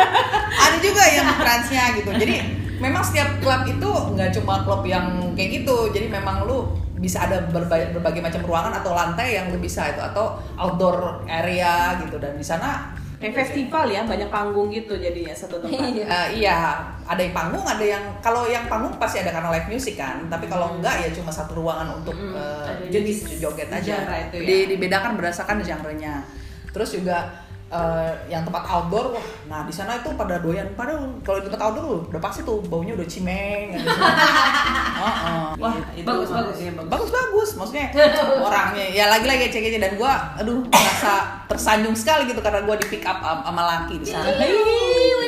[0.64, 2.36] ada juga yang transnya gitu jadi
[2.82, 6.66] memang setiap klub itu nggak cuma klub yang kayak gitu jadi memang lu
[6.98, 11.94] bisa ada berbagai, berbagai macam ruangan atau lantai yang lu bisa itu atau outdoor area
[11.98, 15.78] gitu dan di sana Kayak festival ya, banyak panggung gitu jadinya satu tempat.
[15.94, 16.04] Iya.
[16.04, 16.58] eh, iya
[17.04, 20.50] ada yang panggung ada yang kalau yang panggung pasti ada karena live music kan tapi
[20.50, 23.94] kalau enggak ya cuma satu ruangan untuk Mm, eh, ada jenis joget aja
[24.26, 24.42] itu ya.
[24.42, 26.26] Di- dibedakan berdasarkan genre-nya
[26.74, 27.41] terus juga
[27.72, 31.62] eh, yang tempat outdoor wah nah di sana itu pada doyan pada kalau di tempat
[31.64, 33.88] outdoor udah pasti tuh baunya udah cimeng gitu.
[35.02, 35.98] Heeh, Wah, gitu.
[35.98, 36.56] itu Bagus, bagus.
[36.56, 36.90] iya, bagus.
[36.90, 37.86] bagus bagus maksudnya
[38.46, 41.14] orangnya ya lagi-lagi cek aja dan gua aduh merasa
[41.48, 44.54] tersanjung sekali gitu karena gua di pick up am- sama laki di sana Hei,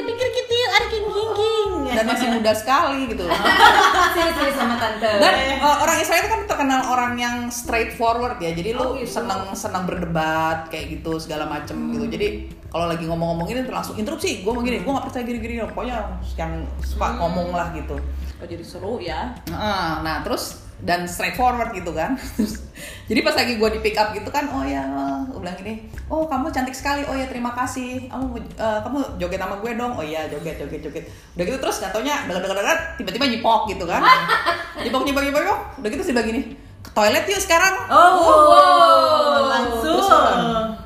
[0.05, 1.54] pikir kita Ari King King King.
[1.95, 3.25] Dan masih muda sekali gitu
[4.15, 5.11] Sini-sini sama tante.
[5.19, 8.51] dan uh, orang Israel itu kan terkenal orang yang straightforward ya.
[8.51, 9.11] Jadi lu Oh, gitu.
[9.11, 12.07] seneng seneng berdebat kayak gitu segala macem gitu.
[12.07, 12.27] Jadi
[12.69, 16.53] kalau lagi ngomong-ngomong ini langsung interupsi gue mau gini gue nggak percaya gini-gini pokoknya yang
[16.83, 17.95] suka ngomong lah gitu.
[18.39, 19.31] Oh, jadi seru ya.
[19.49, 22.14] Nah, nah terus dan straightforward gitu kan.
[22.37, 22.61] Terus,
[23.09, 24.85] jadi pas lagi gue di pick up gitu kan oh ya
[25.29, 28.12] gue bilang gini oh kamu cantik sekali oh ya terima kasih.
[28.12, 29.92] Kamu eh, kamu joget sama gue dong.
[29.97, 31.05] Oh iya joget joget joget.
[31.35, 34.05] Udah gitu terus katanya dekat dekat dekat tiba-tiba nyipok gitu kan.
[34.85, 35.61] Nyipok nyipok nyipok nyipok.
[35.81, 37.75] udah gitu sih begini ke toilet yuk sekarang.
[37.88, 39.97] Oh, langsung.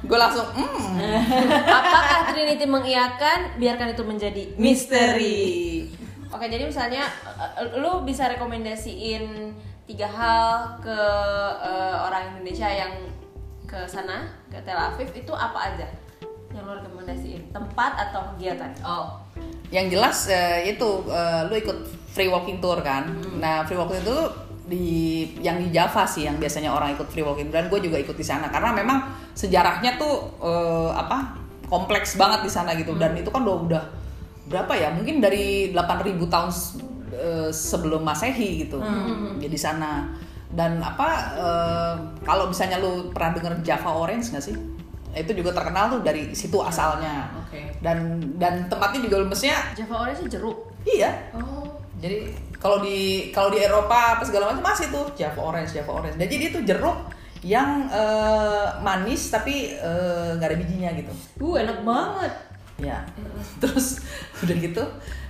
[0.08, 0.78] gue langsung hmm.
[1.78, 3.58] Apakah Trinity mengiyakan?
[3.58, 5.84] Biarkan itu menjadi Misteri.
[6.28, 7.08] Oke, jadi misalnya
[7.58, 9.52] eh, lu bisa rekomendasiin
[9.88, 11.00] tiga hal ke
[11.64, 12.92] eh, orang Indonesia yang
[13.64, 15.88] ke sana, ke Tel Aviv itu apa aja?
[16.52, 17.42] Yang lu rekomendasiin?
[17.56, 18.70] Tempat atau kegiatan?
[18.84, 19.16] Oh.
[19.72, 21.78] Yang jelas eh, itu eh, lu ikut
[22.12, 23.08] free walking tour kan.
[23.40, 24.18] Nah, free walking itu
[24.68, 24.88] di
[25.40, 28.20] yang di Java sih yang biasanya orang ikut free walking dan gue juga ikut di
[28.20, 31.40] sana karena memang sejarahnya tuh eh, apa
[31.72, 33.84] kompleks banget di sana gitu dan itu kan udah udah
[34.48, 36.50] berapa ya mungkin dari 8000 tahun
[37.12, 38.80] eh, sebelum masehi gitu.
[39.40, 40.08] Jadi sana.
[40.48, 41.94] Dan apa eh,
[42.24, 44.56] kalau misalnya lu pernah denger Java Orange nggak sih?
[45.12, 47.32] Itu juga terkenal tuh dari situ asalnya.
[47.48, 47.64] Oke.
[47.80, 50.68] dan dan tempatnya juga mestinya Java Orange jeruk.
[50.84, 51.32] iya.
[51.32, 51.64] Oh.
[51.98, 56.18] jadi kalau di kalau di Eropa apa segala macam masih tuh Java Orange Java Orange.
[56.18, 56.98] Dan jadi itu jeruk
[57.46, 61.12] yang eh, manis tapi eh, nggak ada bijinya gitu.
[61.38, 62.32] Uh, enak banget.
[62.78, 63.02] ya
[63.62, 63.98] terus
[64.38, 64.84] udah gitu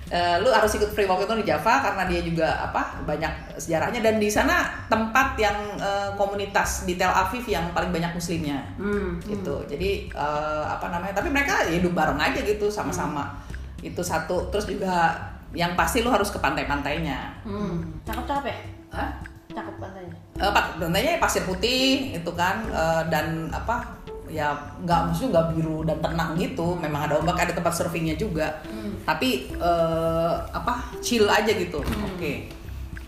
[0.09, 4.01] eh, lu harus ikut free walk itu di Java karena dia juga apa banyak sejarahnya
[4.01, 9.21] dan di sana tempat yang eh, komunitas di Tel Aviv yang paling banyak muslimnya Hmm.
[9.21, 13.37] gitu jadi eh, apa namanya tapi mereka ya hidup bareng aja gitu sama-sama
[13.79, 15.15] itu satu terus juga
[15.49, 17.81] yang pasti lu harus ke pantai-pantainya Hmm.
[18.03, 18.57] Cakep-cakep ya?
[18.91, 19.09] Hah?
[19.49, 20.13] Cakep pantainya.
[20.35, 23.81] Eh, pa- pantainya pasir putih itu kan eh, dan apa
[24.29, 24.53] ya
[24.85, 26.77] nggak maksudnya nggak biru dan tenang gitu.
[26.77, 28.61] Memang ada ombak ada tempat surfingnya juga.
[29.03, 31.81] Tapi eh, apa chill aja gitu.
[31.81, 32.47] Oke.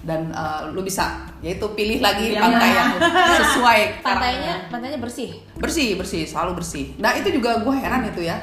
[0.02, 2.92] Dan eh, lu bisa yaitu pilih lagi Yang pantai yang
[3.42, 5.30] sesuai Pantainya, pantainya bersih.
[5.58, 6.86] bersih bersih selalu bersih.
[6.98, 8.38] Nah itu juga gue heran itu ya.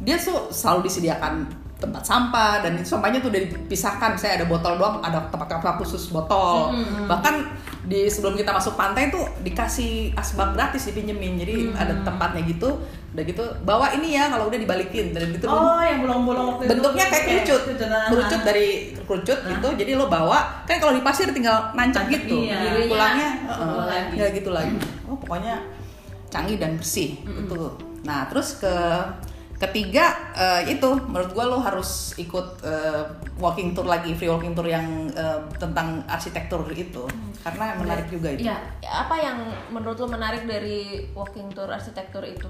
[0.00, 1.44] Dia tuh selalu disediakan
[1.80, 4.12] tempat sampah dan itu sampahnya tuh udah dipisahkan.
[4.14, 6.76] Saya ada botol doang ada tempat tempat khusus botol.
[7.08, 7.34] Bahkan
[7.88, 11.40] di sebelum kita masuk pantai tuh dikasih asbak gratis dipinjemin.
[11.40, 12.76] Jadi ada tempatnya gitu
[13.10, 15.10] udah gitu bawa ini ya kalau udah dibalikin.
[15.10, 16.70] Dan gitu Oh, yang bolong-bolong waktu itu.
[16.76, 17.62] bentuknya kayak kerucut.
[18.12, 18.68] kerucut dari
[19.02, 19.68] kerucut gitu.
[19.74, 22.44] Jadi lo bawa kan kalau di pasir tinggal nancap gitu.
[22.46, 22.60] iya.
[22.70, 24.14] Jadi pulangnya Turun uh, lagi.
[24.14, 24.76] ya gitu lagi.
[25.08, 25.58] Oh pokoknya
[26.28, 27.18] canggih dan bersih.
[27.24, 28.74] Itu nah terus ke
[29.60, 33.04] ketiga eh, itu menurut gua lo harus ikut eh,
[33.36, 37.04] walking tour lagi free walking tour yang eh, tentang arsitektur itu.
[37.40, 38.48] Karena menarik juga itu.
[38.48, 39.38] Iya, apa yang
[39.72, 42.48] menurut lo menarik dari walking tour arsitektur itu?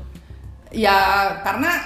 [0.71, 0.99] ya
[1.43, 1.83] karena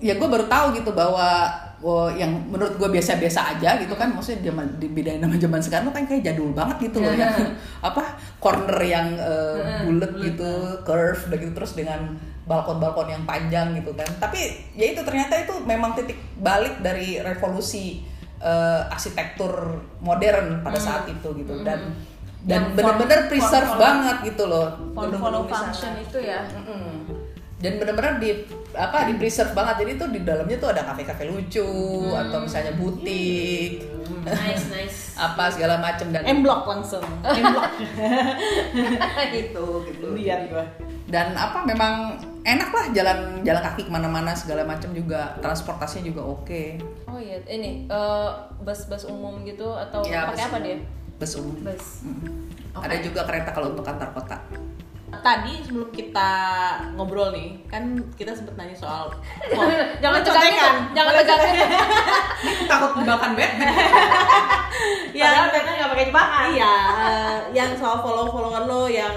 [0.00, 4.48] ya gue baru tahu gitu bahwa oh, yang menurut gue biasa-biasa aja gitu kan maksudnya
[4.48, 7.20] zaman dibedain sama zaman sekarang tuh kan kayak jadul banget gitu loh Iya.
[7.22, 7.36] yang
[7.88, 8.02] apa
[8.36, 10.50] corner yang eh, bulat gitu
[10.82, 14.08] curve udah gitu terus dengan balkon-balkon yang panjang gitu kan.
[14.18, 14.40] Tapi
[14.72, 18.02] ya itu ternyata itu memang titik balik dari revolusi
[18.38, 19.52] eh, arsitektur
[20.00, 21.60] modern pada saat itu gitu.
[21.60, 21.94] Dan
[22.40, 24.66] dan Yang bener-bener form- preserve form- banget gitu loh.
[24.90, 26.40] gedung-gedung di function itu ya.
[26.50, 27.19] Mm-mm.
[27.60, 28.30] Dan bener-bener di
[28.72, 31.68] apa di preserve banget jadi tuh di dalamnya tuh ada kafe-kafe lucu
[32.10, 33.84] atau misalnya butik
[34.20, 34.98] Nice, nice.
[35.22, 37.00] apa segala macem dan M block langsung.
[37.24, 37.72] M block.
[39.30, 40.64] gitu gitu Lihat gua.
[41.06, 46.22] dan apa memang enak lah jalan jalan kaki ke mana-mana segala macam juga transportasinya juga
[46.22, 46.62] oke
[47.06, 50.76] Oh iya, ini eh, bus-bus umum gitu atau Ya, pakai bus apa dia?
[51.16, 51.84] bus umum Bus.
[52.00, 52.30] Mm.
[52.70, 52.82] Oke.
[52.82, 54.36] ada juga kereta kalau untuk antar kota
[55.10, 56.30] Tadi sebelum kita
[56.94, 59.10] ngobrol nih, kan kita sempet nanya soal
[60.02, 60.74] jangan contekan?
[60.94, 61.66] jangan Boleh tegang itu.
[62.70, 63.50] takut Batman
[65.18, 66.44] yang Padahal Batman nggak pakai jebakan.
[66.54, 69.14] Iya, eh, yang soal follow follower lo yang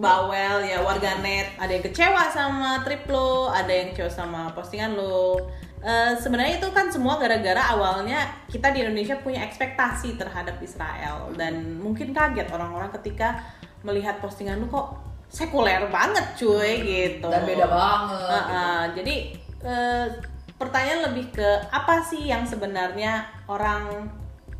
[0.00, 5.52] bawel ya warganet, ada yang kecewa sama trip lo, ada yang kecewa sama postingan lo.
[5.86, 8.18] Eh, sebenarnya itu kan semua gara-gara awalnya
[8.50, 13.38] kita di Indonesia punya ekspektasi terhadap Israel dan mungkin kaget orang-orang ketika
[13.86, 17.28] melihat postingan lu kok sekuler banget cuy gitu.
[17.28, 18.52] dan beda banget Uh, gitu.
[18.54, 19.14] uh, jadi
[19.60, 20.06] eh,
[20.54, 24.08] pertanyaan lebih ke apa sih yang sebenarnya orang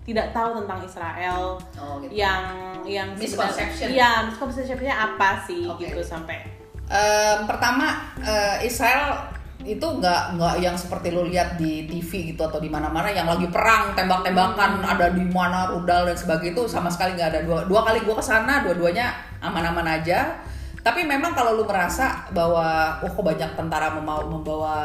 [0.05, 2.13] tidak tahu tentang Israel Oh, gitu.
[2.15, 2.43] yang
[2.87, 3.91] yang Misconception.
[3.91, 5.89] Iya, misconceptionnya apa sih Oke.
[5.89, 6.47] gitu sampai
[6.87, 9.19] Em, pertama eh, Israel
[9.59, 13.51] itu nggak nggak yang seperti lo lihat di TV gitu atau di mana-mana yang lagi
[13.51, 17.83] perang tembak-tembakan ada di mana rudal dan sebagainya itu sama sekali nggak ada dua dua
[17.83, 19.11] kali gue ke sana dua-duanya
[19.43, 20.39] aman-aman aja
[20.87, 22.63] tapi memang kalau lu merasa bahwa
[23.03, 24.77] oh kok banyak tentara membawa, membawa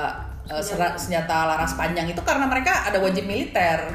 [0.59, 3.85] sera- senjata laras panjang itu karena mereka ada wajib militer.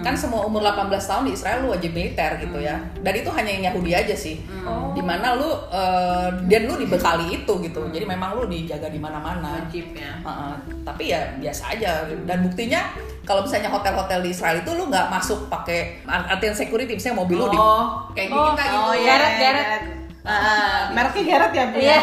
[0.00, 2.78] Kan semua umur 18 tahun di Israel lu wajib militer gitu ya.
[2.96, 4.38] Dan itu hanya yang Yahudi aja sih.
[4.62, 4.94] Oh.
[4.94, 7.82] di mana lu eh, dan lu dibekali itu gitu.
[7.86, 9.60] Jadi memang lu dijaga di mana-mana.
[9.60, 10.54] Wajibnya Heeh.
[10.82, 12.06] tapi ya biasa aja.
[12.22, 12.80] Dan buktinya
[13.22, 16.96] kalau misalnya hotel-hotel di Israel itu lu nggak masuk pakai artian security.
[16.96, 18.08] Misalnya mobil lu di Oh.
[18.14, 18.78] kayak Oh, kita gitu.
[18.80, 20.05] oh Garret.
[20.26, 22.00] Uh, mereknya Garret ya bu Iya.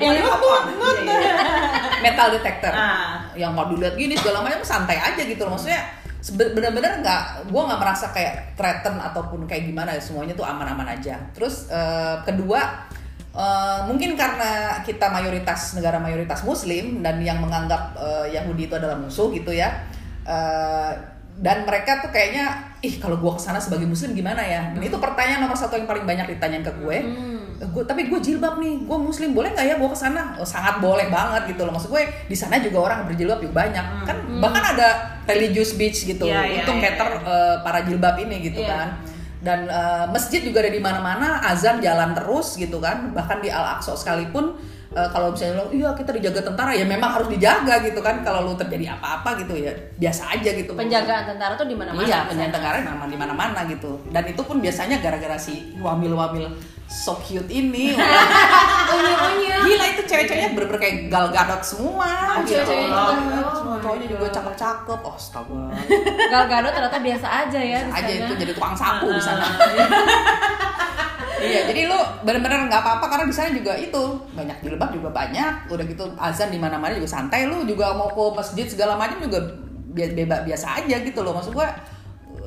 [0.00, 0.98] yang Bukannya nut
[2.00, 2.72] metal detector.
[2.72, 3.28] Ah.
[3.36, 5.52] yang mau dilihat gini segala macam santai aja gitu loh.
[5.52, 5.84] Maksudnya
[6.26, 11.20] bener-bener nggak gue nggak merasa kayak threaten ataupun kayak gimana semuanya tuh aman-aman aja.
[11.36, 12.88] Terus eh, kedua
[13.30, 18.96] eh, mungkin karena kita mayoritas negara mayoritas muslim dan yang menganggap eh, Yahudi itu adalah
[18.96, 19.70] musuh gitu ya
[20.24, 20.92] eh,
[21.36, 22.48] dan mereka tuh kayaknya
[22.80, 24.72] ih kalau gue ke sana sebagai muslim gimana ya?
[24.72, 26.96] Dan itu pertanyaan nomor satu yang paling banyak ditanyain ke gue.
[27.60, 30.32] Eh, gue tapi gue jilbab nih gue muslim boleh nggak ya gue ke sana?
[30.40, 31.76] Oh, sangat boleh banget gitu loh.
[31.76, 33.84] Maksud gue di sana juga orang berjilbab juga banyak.
[34.08, 34.88] Kan bahkan ada
[35.28, 38.72] religious beach gitu Iya, iya, untuk iya, cater eh, para jilbab ini gitu Iya.
[38.72, 38.88] kan.
[39.44, 43.12] Dan eh, masjid juga ada di mana-mana azan jalan terus gitu kan.
[43.12, 44.56] Bahkan di al aqsa sekalipun
[44.96, 48.48] eh, kalau misalnya lo iya kita dijaga tentara ya memang harus dijaga gitu kan kalau
[48.48, 52.08] lu terjadi apa-apa gitu ya biasa aja gitu Penjagaan tentara tuh di mana-mana.
[52.08, 54.00] Iya, penjagaan memang di mana-mana gitu.
[54.08, 56.48] Dan itu pun biasanya gara-gara si wamil-wamil
[56.86, 57.92] so cute ini.
[59.66, 62.38] Gila itu cewek-ceweknya bener-bener kayak gal gadot semua.
[62.38, 62.62] Oh, gitu.
[62.62, 64.98] cewek-ceweknya Oh, cowoknya juga cakep-cakep.
[65.02, 65.62] Oh, astaga.
[66.32, 69.46] Gal Gadot ternyata biasa aja ya di aja itu jadi tukang sapu di sana.
[71.46, 74.02] iya, jadi lu bener-bener nggak apa-apa karena di sana juga itu
[74.34, 75.70] banyak jilbab juga banyak.
[75.70, 77.46] Udah gitu azan di mana-mana juga santai.
[77.46, 79.38] Lu juga mau ke masjid segala macam juga
[79.94, 81.32] bebas biasa aja gitu loh.
[81.32, 81.70] Maksud gua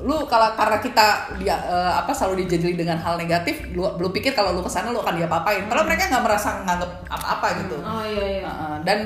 [0.00, 4.32] lu kalau karena kita dia eh, apa selalu dijadili dengan hal negatif lu lu pikir
[4.32, 8.00] kalau lu ke sana lu akan diapa-apain kalau mereka nggak merasa nganggep apa-apa gitu Oh
[8.00, 8.48] iya iya.
[8.48, 8.98] Heeh, dan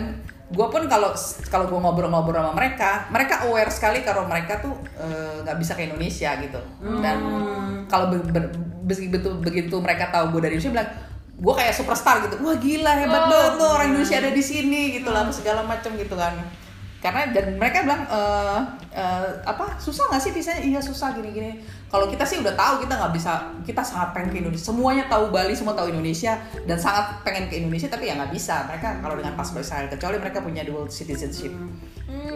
[0.54, 1.10] gue pun kalau
[1.50, 5.82] kalau gue ngobrol-ngobrol sama mereka mereka aware sekali kalau mereka tuh eh, nggak bisa ke
[5.82, 6.60] Indonesia gitu
[7.02, 7.16] dan
[7.90, 8.54] kalau be-
[8.84, 10.90] be- begitu begitu mereka tahu gue dari Indonesia bilang
[11.34, 12.36] gue kayak superstar gitu.
[12.44, 13.28] Wah gila hebat Oh.
[13.32, 16.36] banget lo orang Indonesia ada di sini gitu lah apa segala macam gitu kan.
[17.02, 18.60] Karena dan mereka bilang eh,
[18.96, 21.60] eh, apa susah nggak sih visanya iya susah gini-gini.
[21.92, 24.72] Kalau kita sih udah tahu kita nggak bisa kita sangat pengen ke Indonesia.
[24.72, 26.32] Semuanya tahu Bali semua tahu Indonesia
[26.64, 28.64] dan sangat pengen ke Indonesia tapi ya nggak bisa.
[28.70, 31.52] Mereka kalau dengan paspor Israel kecuali mereka punya dual citizenship.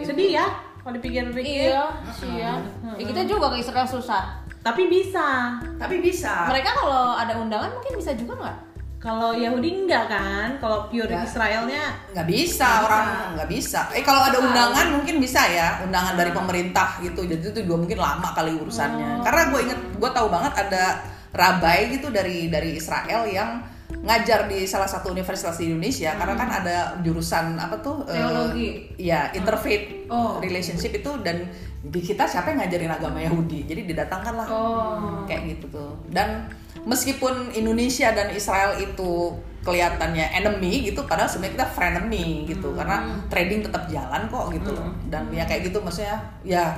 [0.05, 0.45] Sedih ya
[0.79, 1.73] kalau dipikir-pikir.
[1.73, 1.85] Iya,
[2.29, 2.53] iya.
[2.99, 4.37] Ya, kita juga ke Israel susah.
[4.59, 5.55] Tapi bisa.
[5.79, 6.51] tapi bisa.
[6.51, 8.57] Mereka kalau ada undangan mungkin bisa juga nggak?
[8.99, 10.59] Kalau Yahudi enggak kan?
[10.59, 11.31] Kalau pure Enggak.
[11.31, 11.83] Israelnya?
[12.11, 13.07] Nggak bisa orang
[13.39, 13.79] nggak bisa.
[13.95, 15.79] Eh kalau ada undangan mungkin bisa ya.
[15.87, 17.23] Undangan dari pemerintah gitu.
[17.23, 19.23] Jadi itu juga mungkin lama kali urusannya.
[19.23, 20.83] Karena gue inget gue tahu banget ada
[21.31, 23.63] rabai gitu dari dari Israel yang
[23.99, 28.67] ngajar di salah satu universitas di Indonesia karena kan ada jurusan apa tuh eh, Teologi.
[28.95, 30.41] ya interfaith Oh.
[30.41, 31.45] relationship itu dan
[31.79, 33.63] di kita siapa yang ngajarin agama Yahudi?
[33.63, 34.47] Jadi didatangkan lah.
[34.49, 35.21] Oh.
[35.23, 35.93] kayak gitu tuh.
[36.09, 36.49] Dan
[36.81, 43.61] meskipun Indonesia dan Israel itu kelihatannya enemy gitu padahal sebenarnya kita frenemy gitu karena trading
[43.61, 44.89] tetap jalan kok gitu loh.
[45.07, 46.73] Dan ya kayak gitu maksudnya ya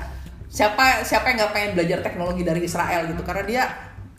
[0.52, 3.22] siapa siapa yang nggak pengen belajar teknologi dari Israel gitu?
[3.24, 3.64] Karena dia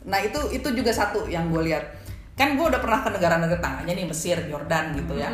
[0.03, 1.85] nah itu itu juga satu yang gue lihat
[2.33, 5.29] kan gue udah pernah ke negara-negara tangannya nih Mesir Jordan gitu ya.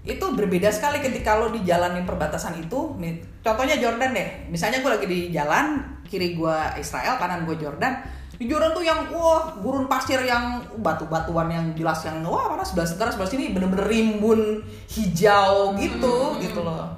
[0.00, 2.96] Itu berbeda sekali ketika lo di jalanin perbatasan itu.
[3.42, 4.48] Contohnya Jordan deh.
[4.48, 7.98] Misalnya gue lagi di jalan kiri gue Israel kanan gue Jordan.
[8.40, 12.88] Di Jordan tuh yang wah gurun pasir yang batu-batuan yang jelas yang wah mana sebelah
[12.88, 16.88] sebelah sebelah sini bener-bener rimbun hijau gitu gitu loh.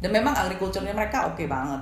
[0.00, 1.80] Dan memang agriculture-nya mereka oke banget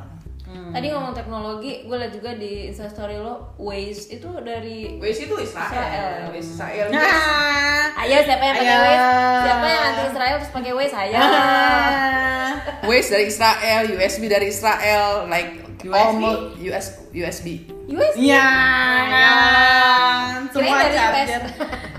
[0.48, 5.72] Tadi ngomong teknologi, gue liat juga di instastory lo Waze itu dari Waze itu Israel,
[5.72, 6.32] Israel.
[6.32, 8.00] Waze Israel Nah.
[8.04, 8.76] Ayo siapa yang pakai.
[8.80, 9.08] Waze?
[9.44, 10.94] Siapa yang anti Israel terus pakai Waze?
[10.96, 11.16] Ayo.
[11.20, 12.50] Ah.
[12.84, 15.50] Waze dari Israel USB dari Israel like
[15.84, 15.94] USB?
[15.96, 17.46] almost US USB
[17.88, 18.14] US?
[18.16, 18.48] Ya,
[19.08, 20.48] kan.
[20.52, 21.42] Semua charger.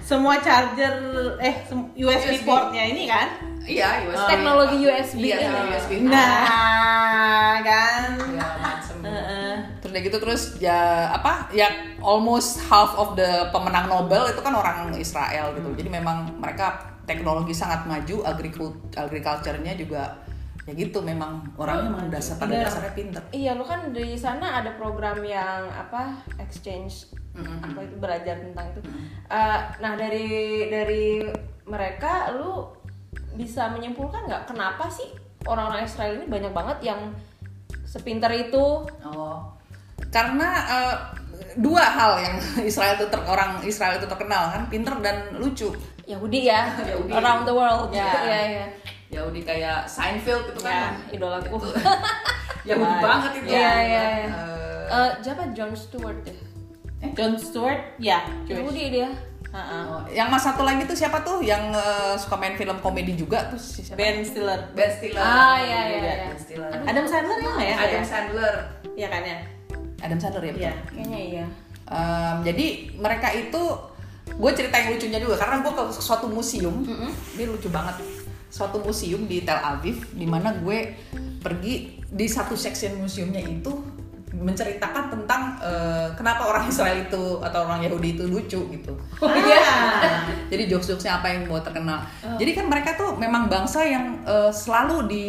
[0.02, 0.96] Semua charger
[1.42, 1.56] eh
[1.98, 2.46] USB USB.
[2.46, 3.49] portnya ini kan?
[3.70, 5.70] Iya USB Teknologi USB iya ini.
[5.70, 8.10] USB Nah, kan.
[8.34, 8.96] ya macem.
[9.00, 9.54] Heeh.
[9.80, 14.52] terus udah gitu terus ya apa ya almost half of the pemenang Nobel itu kan
[14.52, 15.70] orang Israel gitu.
[15.76, 20.14] Jadi memang mereka teknologi sangat maju agricul- agriculture-nya juga
[20.66, 23.22] ya gitu memang orangnya memang dasar pada dasarnya pinter.
[23.32, 27.10] Iya, lo kan di sana ada program yang apa exchange
[27.40, 28.82] apa itu belajar tentang itu.
[29.26, 30.30] Eh, nah dari
[30.68, 31.26] dari
[31.66, 32.68] mereka lu
[33.34, 35.10] bisa menyimpulkan nggak kenapa sih
[35.46, 37.02] orang-orang Israel ini banyak banget yang
[37.84, 38.86] sepinter itu?
[39.02, 39.40] Oh,
[40.10, 40.96] karena eh,
[41.58, 42.36] dua hal yang
[42.70, 45.74] Israel itu ter- orang Israel itu terkenal kan, pinter dan lucu.
[46.06, 47.14] Yahudi ya, Yahudi.
[47.14, 47.94] around the world.
[47.94, 48.10] Ya.
[48.26, 48.66] Iya, iya.
[49.10, 50.94] Ya udah kayak Seinfeld gitu Ya, kan.
[51.10, 51.58] idolaku.
[52.70, 53.48] Yahudi banget itu.
[53.50, 54.30] Iya, iya, iya.
[54.30, 54.58] Eh,
[54.90, 56.34] Eh, siapa John Stewart ya?
[57.14, 58.26] John Stewart, ya.
[58.46, 59.10] Yahudi dia.
[59.50, 63.50] Oh, yang mas satu lagi tuh siapa tuh yang eh, suka main film komedi juga
[63.50, 63.98] tuh si siapa?
[63.98, 64.70] Ben Stiller.
[64.78, 65.18] Ben Stiller.
[65.26, 66.26] Ah, iya, iya, Juga, iya.
[66.30, 66.72] Ben Stiller.
[66.86, 67.76] Adam Sandler ya nggak ya?
[67.82, 68.56] Adam Sandler.
[68.94, 69.38] Iya kan ya?
[70.06, 70.54] Adam Sandler ya.
[70.54, 70.74] Iya.
[70.94, 71.46] Kayaknya iya.
[71.90, 72.66] Em, jadi
[73.02, 73.62] mereka itu
[74.30, 76.86] gue cerita yang lucunya juga karena gue ke suatu museum
[77.34, 77.98] ini lucu banget
[78.54, 80.94] suatu museum di Tel Aviv di mana gue
[81.42, 83.74] pergi di satu section museumnya itu
[84.30, 88.94] menceritakan tentang eh, kenapa orang Israel itu atau orang Yahudi itu lucu gitu.
[89.26, 90.26] Ah.
[90.54, 92.06] jadi jokes-jokesnya apa yang buat terkenal.
[92.38, 95.26] Jadi kan mereka tuh memang bangsa yang eh, selalu di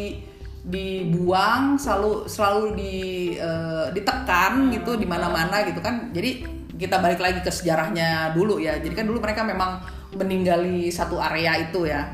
[0.61, 2.95] dibuang selalu selalu di
[3.41, 6.13] eh, ditekan gitu di mana-mana gitu kan.
[6.13, 8.77] Jadi kita balik lagi ke sejarahnya dulu ya.
[8.77, 9.81] Jadi kan dulu mereka memang
[10.13, 12.13] meninggali satu area itu ya.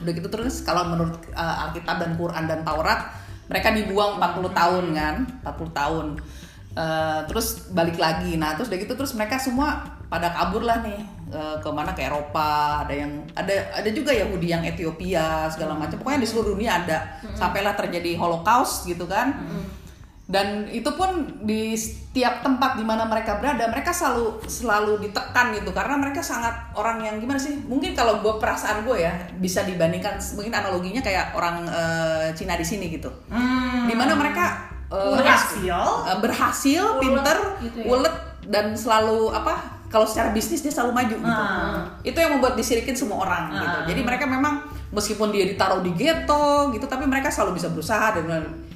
[0.00, 4.84] Udah gitu terus kalau menurut eh, Alkitab dan Quran dan Taurat mereka dibuang 40 tahun
[4.94, 6.06] kan 40 tahun.
[6.76, 8.36] Eh, terus balik lagi.
[8.36, 11.00] Nah terus udah gitu terus mereka semua pada kabur lah nih
[11.32, 12.84] eh, ke mana ke Eropa.
[12.84, 15.96] Ada yang ada ada juga Yahudi yang Ethiopia segala macam.
[15.96, 17.22] Pokoknya di seluruh dunia ada.
[17.32, 19.32] Sampailah terjadi Holocaust gitu kan
[20.26, 21.06] dan itu pun
[21.40, 26.50] di setiap tempat di mana mereka berada mereka selalu selalu ditekan gitu karena mereka sangat
[26.72, 31.30] orang yang gimana sih mungkin kalau gue perasaan gue ya bisa dibandingkan mungkin analoginya kayak
[31.30, 33.86] orang eh, Cina di sini gitu Hmm.
[33.86, 35.78] di mana mereka eh, Berhasil.
[36.04, 37.86] eh, berhasil pinter gitu ya.
[37.88, 38.14] ulet
[38.44, 39.54] dan selalu apa
[39.86, 41.86] kalau secara bisnis dia selalu maju gitu Ah.
[42.02, 43.86] itu yang membuat disirikin semua orang gitu Ah.
[43.86, 44.58] jadi mereka memang
[44.90, 48.26] meskipun dia ditaruh di ghetto gitu tapi mereka selalu bisa berusaha dan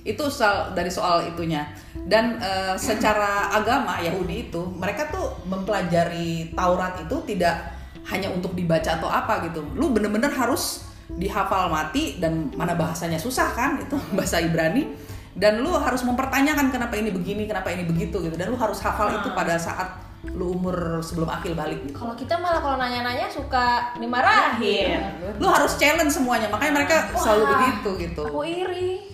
[0.04, 1.68] itu soal, dari soal itunya.
[1.92, 7.76] Dan eh, secara agama Yahudi itu mereka tuh mempelajari Taurat itu tidak
[8.08, 9.60] hanya untuk dibaca atau apa gitu.
[9.76, 15.10] Lu bener-bener harus dihafal mati dan mana bahasanya susah kan itu bahasa Ibrani.
[15.30, 18.34] Dan lu harus mempertanyakan kenapa ini begini kenapa ini begitu gitu.
[18.34, 21.96] Dan lu harus hafal itu pada saat lu umur sebelum akil balik gitu.
[21.96, 25.00] Kalau kita malah kalau nanya-nanya suka dimarahin.
[25.40, 27.20] Lu harus challenge semuanya, makanya mereka Wah.
[27.24, 28.22] selalu begitu gitu.
[28.28, 29.08] Aku iri.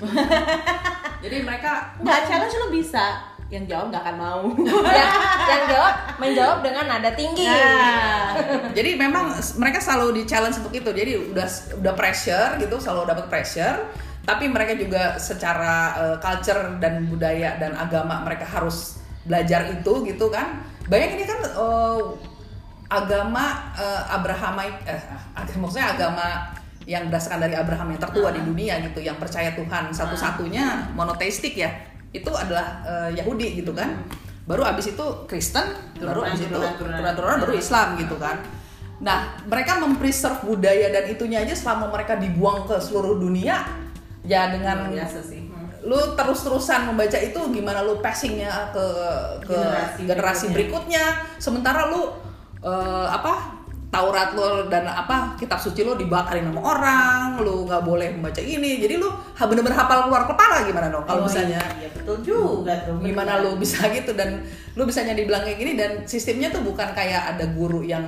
[1.24, 4.42] Jadi mereka Nggak challenge lo bisa, yang jawab nggak akan mau.
[4.98, 5.12] yang,
[5.46, 7.46] yang jawab menjawab dengan nada tinggi.
[7.46, 8.34] Nah,
[8.74, 10.90] jadi memang mereka selalu di challenge untuk itu.
[10.90, 11.48] Jadi udah
[11.78, 13.76] udah pressure gitu, selalu dapat pressure.
[14.26, 20.26] Tapi mereka juga secara eh, culture dan budaya dan agama mereka harus belajar itu gitu
[20.26, 20.66] kan.
[20.86, 22.02] Bayangin ini kan eh,
[22.86, 25.02] agama eh, Abrahamite eh
[25.34, 26.54] ag- maksudnya agama
[26.86, 31.70] yang berdasarkan dari Abraham yang tertua di dunia gitu, yang percaya Tuhan satu-satunya monoteistik ya.
[32.14, 34.06] Itu adalah eh, Yahudi gitu kan.
[34.46, 35.66] Baru abis itu Kristen,
[35.98, 36.94] baru Turunan, abis itu turunan, turunan.
[37.02, 38.38] turunan-turunan baru Islam gitu kan.
[39.02, 43.66] Nah, mereka mempreserve budaya dan itunya aja selama mereka dibuang ke seluruh dunia
[44.22, 45.45] ya dengan biasa sih.
[45.86, 48.86] Lu terus-terusan membaca itu gimana lu passingnya ke
[49.40, 51.04] ke Generasi generasi, berikutnya.
[51.36, 52.10] sementara lu
[52.60, 53.54] eh, apa
[53.86, 58.76] Taurat lo dan apa kitab suci lo dibakarin sama orang lu nggak boleh membaca ini
[58.76, 62.74] jadi lu ha- bener-bener hafal keluar kepala gimana dong kalau Oh, misalnya iya, betul juga
[62.82, 62.98] tuh.
[62.98, 64.42] gimana lu bisa gitu dan
[64.74, 68.04] lu bisanya dibilang kayak gini dan sistemnya tuh bukan kayak ada guru yang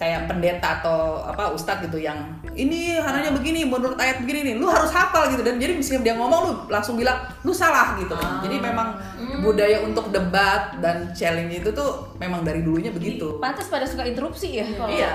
[0.00, 2.16] kayak pendeta atau apa ustadz gitu yang
[2.56, 5.44] ini hananya begini menurut ayat begini nih lu harus hafal gitu.
[5.44, 8.16] Dan jadi misalnya dia ngomong lu langsung bilang lu salah gitu.
[8.16, 8.96] Kan jadi memang
[9.44, 13.36] budaya untuk debat dan challenge itu tuh memang dari dulunya begitu.
[13.44, 15.12] Pantas pada suka interupsi ya kalau Iya.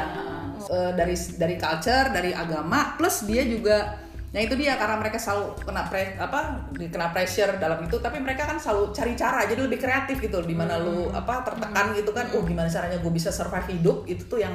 [0.65, 4.05] Eh, dari dari culture, dari agama, plus dia juga
[4.36, 8.43] Nah itu dia karena mereka selalu kena pre, apa kena pressure dalam itu, tapi mereka
[8.43, 12.27] kan selalu cari cara, jadi lebih kreatif gitu, di mana lu apa tertekan gitu kan,
[12.36, 14.51] oh gimana caranya gue bisa survive hidup, itu tuh yang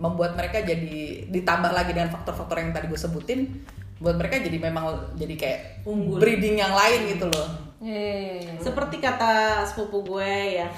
[0.00, 3.52] membuat mereka jadi ditambah lagi dengan faktor-faktor yang tadi gue sebutin,
[4.00, 6.16] buat mereka jadi memang jadi kayak Unggul.
[6.16, 7.71] breeding yang lain gitu loh.
[7.82, 8.54] Iya, iya, iya.
[8.62, 10.70] Seperti kata sepupu gue yang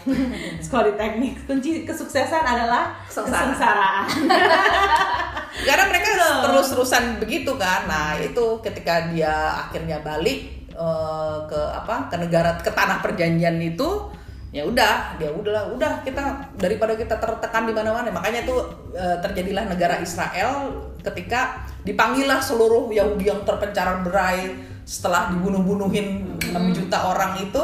[0.65, 3.53] sekolah di teknik, kunci kesuksesan adalah Kesengsaraan.
[3.53, 4.05] kesengsaraan.
[5.69, 12.17] karena mereka terus-terusan begitu kan nah itu ketika dia akhirnya balik eh, ke apa ke
[12.19, 14.11] negara ke tanah perjanjian itu
[14.55, 19.67] ya udah dia udah udah kita daripada kita tertekan di mana-mana makanya tuh eh, terjadilah
[19.71, 27.63] negara Israel ketika dipanggillah seluruh Yahudi yang terpencar berai setelah dibunuh-bunuhin 6 juta orang itu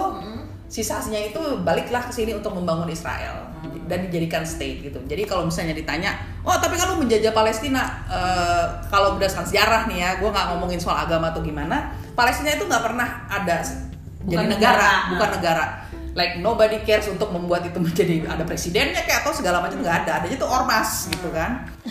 [0.66, 3.50] sisanya itu baliklah ke sini untuk membangun Israel
[3.84, 5.02] dan dijadikan state gitu.
[5.02, 10.10] Jadi kalau misalnya ditanya, oh tapi kalau menjajah Palestina, eh, kalau berdasarkan sejarah nih ya,
[10.16, 13.90] gue nggak ngomongin soal agama atau gimana, Palestina itu nggak pernah ada s-
[14.22, 15.10] jadi Bukan negara, negara.
[15.10, 15.66] bukan negara.
[16.10, 20.22] Like nobody cares untuk membuat itu menjadi ada presidennya kayak atau segala macam nggak ada,
[20.22, 21.64] adanya itu ormas gitu kan.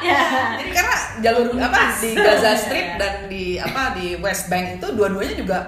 [0.00, 0.16] Iya.
[0.16, 0.20] ya.
[0.56, 5.36] Jadi karena jalur apa di Gaza Strip dan di apa di West Bank itu dua-duanya
[5.36, 5.58] juga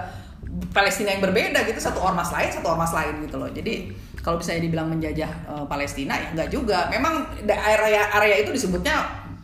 [0.73, 3.49] Palestina yang berbeda gitu satu ormas lain satu ormas lain gitu loh.
[3.53, 3.93] Jadi
[4.25, 6.89] kalau misalnya dibilang menjajah eh, Palestina ya enggak juga.
[6.89, 8.95] Memang area area itu disebutnya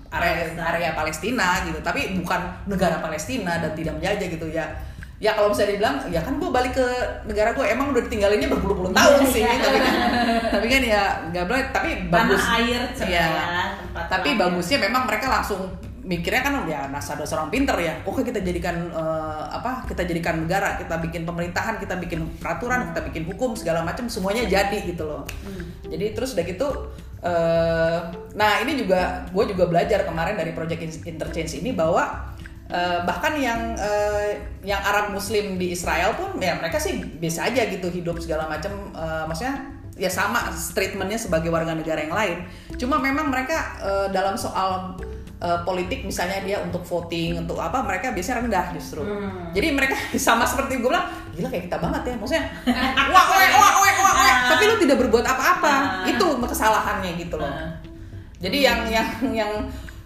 [0.10, 4.66] area area Palestina gitu, tapi bukan negara Palestina dan tidak menjajah gitu ya.
[5.20, 6.88] Ya kalau misalnya dibilang, ya kan gue balik ke
[7.28, 9.60] negara gue, emang udah ditinggalinnya berpuluh-puluh tahun sih, Iya.
[9.60, 9.96] tapi kan,
[10.48, 11.64] tapi kan ya nggak boleh.
[11.76, 12.96] Tapi bagus, Tanah air Iya.
[12.96, 13.28] ceria,
[13.84, 18.00] tempat Tapi bagusnya memang mereka langsung mikirnya kan ya dasar dasar orang pinter ya.
[18.08, 19.84] Oke kita jadikan eh, apa?
[19.86, 24.48] Kita jadikan negara, kita bikin pemerintahan, kita bikin peraturan, kita bikin hukum segala macam semuanya
[24.48, 25.28] jadi gitu loh.
[25.84, 26.70] Jadi terus udah gitu.
[27.20, 28.00] eh
[28.40, 32.32] nah ini juga gue juga belajar kemarin dari project In- interchange ini bahwa
[32.70, 37.66] eh, bahkan yang eh, yang Arab Muslim di Israel pun ya mereka sih biasa aja
[37.68, 38.72] gitu hidup segala macam.
[38.92, 39.58] eh, maksudnya
[40.00, 40.40] ya sama
[40.72, 42.38] treatmentnya sebagai warga negara yang lain.
[42.76, 44.96] Cuma memang mereka eh, dalam soal
[45.38, 49.02] eh, politik misalnya dia untuk voting untuk apa mereka biasanya rendah justru.
[49.02, 49.52] Hmm.
[49.52, 52.46] Jadi mereka sama seperti gue bilang gila kayak kita banget ya maksudnya
[53.14, 56.04] wah wah wah wah wah wah tapi lu tidak berbuat apa-apa Ah.
[56.04, 57.48] itu kesalahannya gitu loh.
[57.48, 57.72] Ah.
[58.40, 59.52] Jadi yang yang yang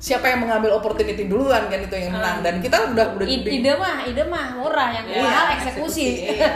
[0.03, 3.53] siapa yang mengambil opportunity duluan kan itu yang menang dan kita udah udah I- di-
[3.57, 6.07] ide mah, ide mah murah yang Iya, mahal eksekusi.
[6.33, 6.51] Iya.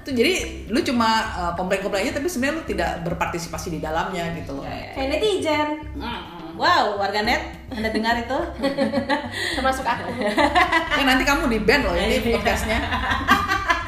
[0.00, 0.32] itu jadi
[0.68, 4.64] lu cuma uh, komplain-komplain aja tapi sebenarnya lu tidak berpartisipasi di dalamnya gitu loh.
[4.64, 5.68] Kayak netizen,
[6.54, 8.38] Wow, warganet, Anda dengar itu?
[9.56, 10.06] termasuk aku.
[10.94, 12.32] Ya nanti kamu di band loh ini Iya.
[12.32, 12.78] podcastnya.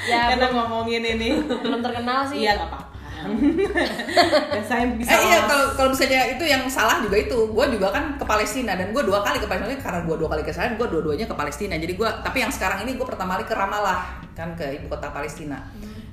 [0.04, 1.28] Ya Karena belum, ngomongin ini.
[1.40, 2.42] belum terkenal sih.
[2.42, 2.95] Iya, nggak apa-apa.
[4.54, 7.88] Dan saya bisa Eh iya kalau kalau misalnya itu yang salah juga itu, gue juga
[7.92, 9.78] kan ke Palestina dan gue dua kali ke Palestina.
[9.82, 11.74] Karena gue dua kali ke sana, gue dua-duanya ke Palestina.
[11.76, 15.08] Jadi gue tapi yang sekarang ini gue pertama kali ke Ramallah kan ke ibu kota
[15.10, 15.64] Palestina.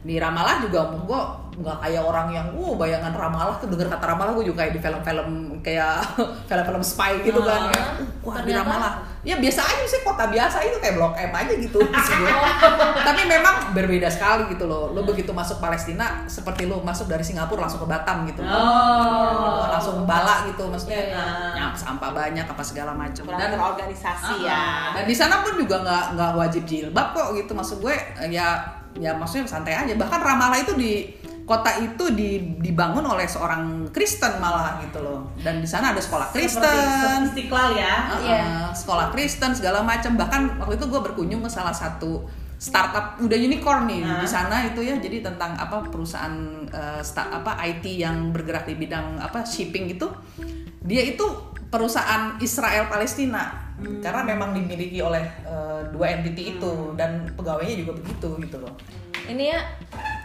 [0.03, 1.21] Di Ramallah juga umur gue
[1.63, 4.81] nggak kayak orang yang uh bayangan Ramallah tuh denger kata Ramallah gue juga kayak di
[4.83, 5.29] film-film
[5.63, 6.03] kayak
[6.49, 7.81] film-film spy gitu kan ya.
[8.03, 11.53] Uh, wah di Ramallah ya biasa aja sih kota biasa itu kayak blok M aja
[11.55, 11.79] gitu
[13.07, 14.91] tapi memang berbeda sekali gitu loh.
[14.91, 18.43] Lo begitu masuk Palestina seperti lo masuk dari Singapura langsung ke Batam gitu.
[18.43, 19.63] Oh.
[19.71, 20.99] langsung bala gitu maksudnya.
[20.99, 21.23] Iya,
[21.55, 21.63] iya.
[21.63, 24.63] ya, sampah banyak apa segala macam dan terorganisasi Ah, ya.
[24.99, 27.51] Dan di sana pun juga nggak nggak wajib jilbab kok gitu.
[27.55, 27.95] Maksud gue
[28.29, 29.93] ya ya maksudnya santai aja.
[29.93, 30.93] Bahkan Ramallah itu di
[31.43, 35.27] kota itu di, dibangun oleh seorang Kristen malah gitu loh.
[35.37, 37.17] Dan di sana ada sekolah seperti Kristen.
[37.27, 37.93] istiqlal ya.
[38.09, 38.45] Uh, Iya.
[38.71, 40.15] sekolah Kristen segala macam.
[40.15, 42.23] Bahkan waktu itu gue berkunjung ke salah satu
[42.55, 44.23] startup udah unicorn nih Hah?
[44.23, 44.95] di sana itu ya.
[44.95, 46.31] Jadi tentang apa perusahaan
[46.71, 50.07] uh, sta- apa IT yang bergerak di bidang apa shipping itu
[50.79, 51.23] dia itu
[51.67, 53.72] perusahaan Israel Palestina
[54.03, 58.73] karena memang dimiliki oleh uh, dua entity itu dan pegawainya juga begitu gitu loh.
[59.27, 59.59] Ini ya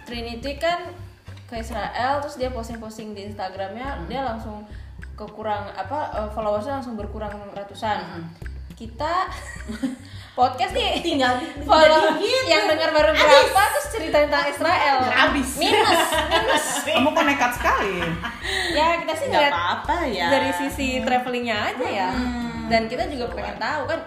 [0.06, 0.90] Trinity kan
[1.48, 4.68] ke Israel terus dia posting-posting di Instagramnya dia langsung
[5.16, 8.26] kekurang apa eh, followersnya langsung berkurang ratusan.
[8.78, 9.26] Kita
[10.38, 11.34] podcast nih tinggal
[11.66, 12.46] follow gitu.
[12.46, 14.98] yang dengar baru berapa terus cerita tentang Israel.
[15.02, 15.59] Habis.
[15.59, 16.66] minus minus.
[16.94, 17.96] Kamu kok nekat sekali?
[18.70, 20.26] Ya kita sih nggak apa-apa ya.
[20.30, 22.11] dari sisi travelingnya aja ya
[22.69, 24.01] dan kita juga pengen tahu kan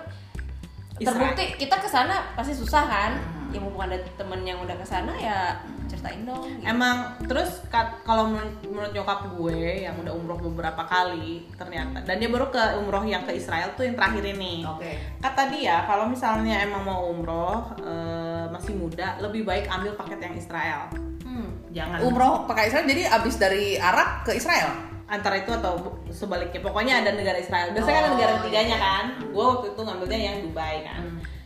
[1.01, 3.11] terbukti kita ke sana pasti susah kan
[3.51, 5.59] ya mumpung ada temen yang udah ke sana ya
[5.91, 6.63] ceritain dong gitu.
[6.63, 7.59] Emang terus
[8.07, 12.79] kalau menurut, menurut nyokap gue yang udah umroh beberapa kali ternyata dan dia baru ke
[12.79, 14.63] umroh yang ke Israel tuh yang terakhir ini.
[14.63, 20.19] oke Kata dia kalau misalnya emang mau umroh eh, masih muda lebih baik ambil paket
[20.23, 20.87] yang Israel.
[21.27, 21.51] Hmm.
[21.75, 24.71] Jangan umroh pakai Israel jadi abis dari Arab ke Israel
[25.11, 25.73] antara itu atau
[26.09, 26.63] sebaliknya.
[26.63, 27.75] Pokoknya ada negara Israel.
[27.75, 28.37] Biasanya kan ada Oh, negara iya.
[28.39, 29.03] ketiganya kan.
[29.27, 31.01] Gue waktu itu ngambilnya yang Dubai kan.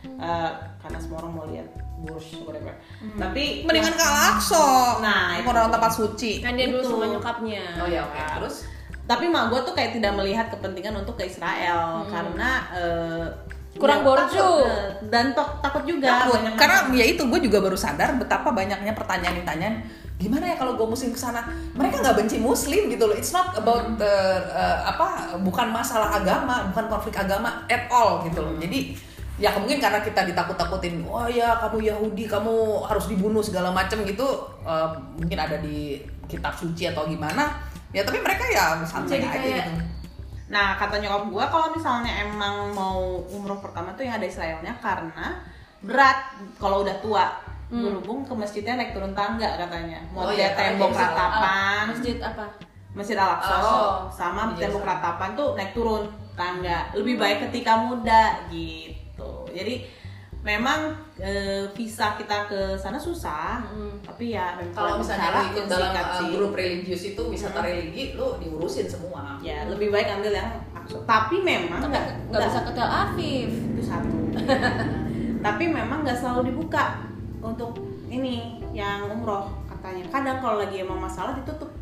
[0.06, 0.50] Eh,
[0.80, 2.72] karena semua orang mau lihat Burj whatever.
[3.18, 4.66] Tapi mendingan ke Al-Aqsa.
[5.02, 5.48] Nah, itu.
[5.50, 6.32] orang tempat suci.
[6.38, 6.90] Kan dia dulu Itu.
[6.94, 7.64] sama nyokapnya.
[7.82, 8.20] Oh ya oke.
[8.40, 8.56] Terus?
[9.06, 12.06] Tapi mak gue tuh kayak tidak melihat kepentingan untuk ke Israel.
[12.06, 13.26] Karena eh,
[13.76, 14.46] Kurang ya, borju.
[14.64, 16.40] eh, dan tok- takut juga Takut.
[16.40, 19.84] banyak karena ya itu gue juga baru sadar betapa banyaknya pertanyaan-pertanyaan
[20.16, 21.44] gimana ya kalau gue muslim ke sana?
[21.76, 23.12] Mereka nggak benci muslim gitu loh.
[23.12, 25.06] It's not about uh, uh, apa
[25.38, 28.56] bukan masalah agama bukan konflik agama at all gitu loh.
[28.56, 28.96] Jadi
[29.36, 34.24] ya mungkin karena kita ditakut-takutin oh ya kamu Yahudi kamu harus dibunuh segala macam gitu
[34.64, 34.88] uh,
[35.20, 37.52] mungkin ada di kitab suci atau gimana.
[37.92, 39.72] Ya tapi mereka ya santai aja kayak- gitu
[40.46, 45.42] Nah, kata nyokap gue kalau misalnya emang mau umroh pertama tuh yang ada Israelnya karena
[45.82, 46.18] berat
[46.56, 47.26] kalau udah tua.
[47.66, 49.98] Berhubung ke masjidnya naik turun tangga katanya.
[50.14, 52.44] Mau Oh lihat iya, tembok bisa- ratapan, masjid apa
[52.94, 56.86] Masjid Al-Aqsa Oh, sama iya, tembok ratapan tuh naik turun tangga.
[56.94, 59.50] Lebih baik ketika muda gitu.
[59.50, 59.82] Jadi
[60.40, 63.64] memang eh, visa kita ke sana susah,
[64.04, 66.28] tapi ya kalau misalnya cara lu ikut dalam uh, sih.
[66.36, 69.40] grup religius itu wisata religi lu diurusin semua.
[69.40, 71.00] Ya lebih baik ambil yang Aqsa.
[71.08, 73.48] Tapi memang nggak nggak bisa ke Tel Aviv.
[73.48, 74.18] Itu satu.
[75.46, 77.00] Tapi memang nggak selalu dibuka
[77.40, 77.80] untuk
[78.12, 80.04] ini yang umroh katanya.
[80.12, 81.72] Kadang kalau lagi emang masalah ditutup.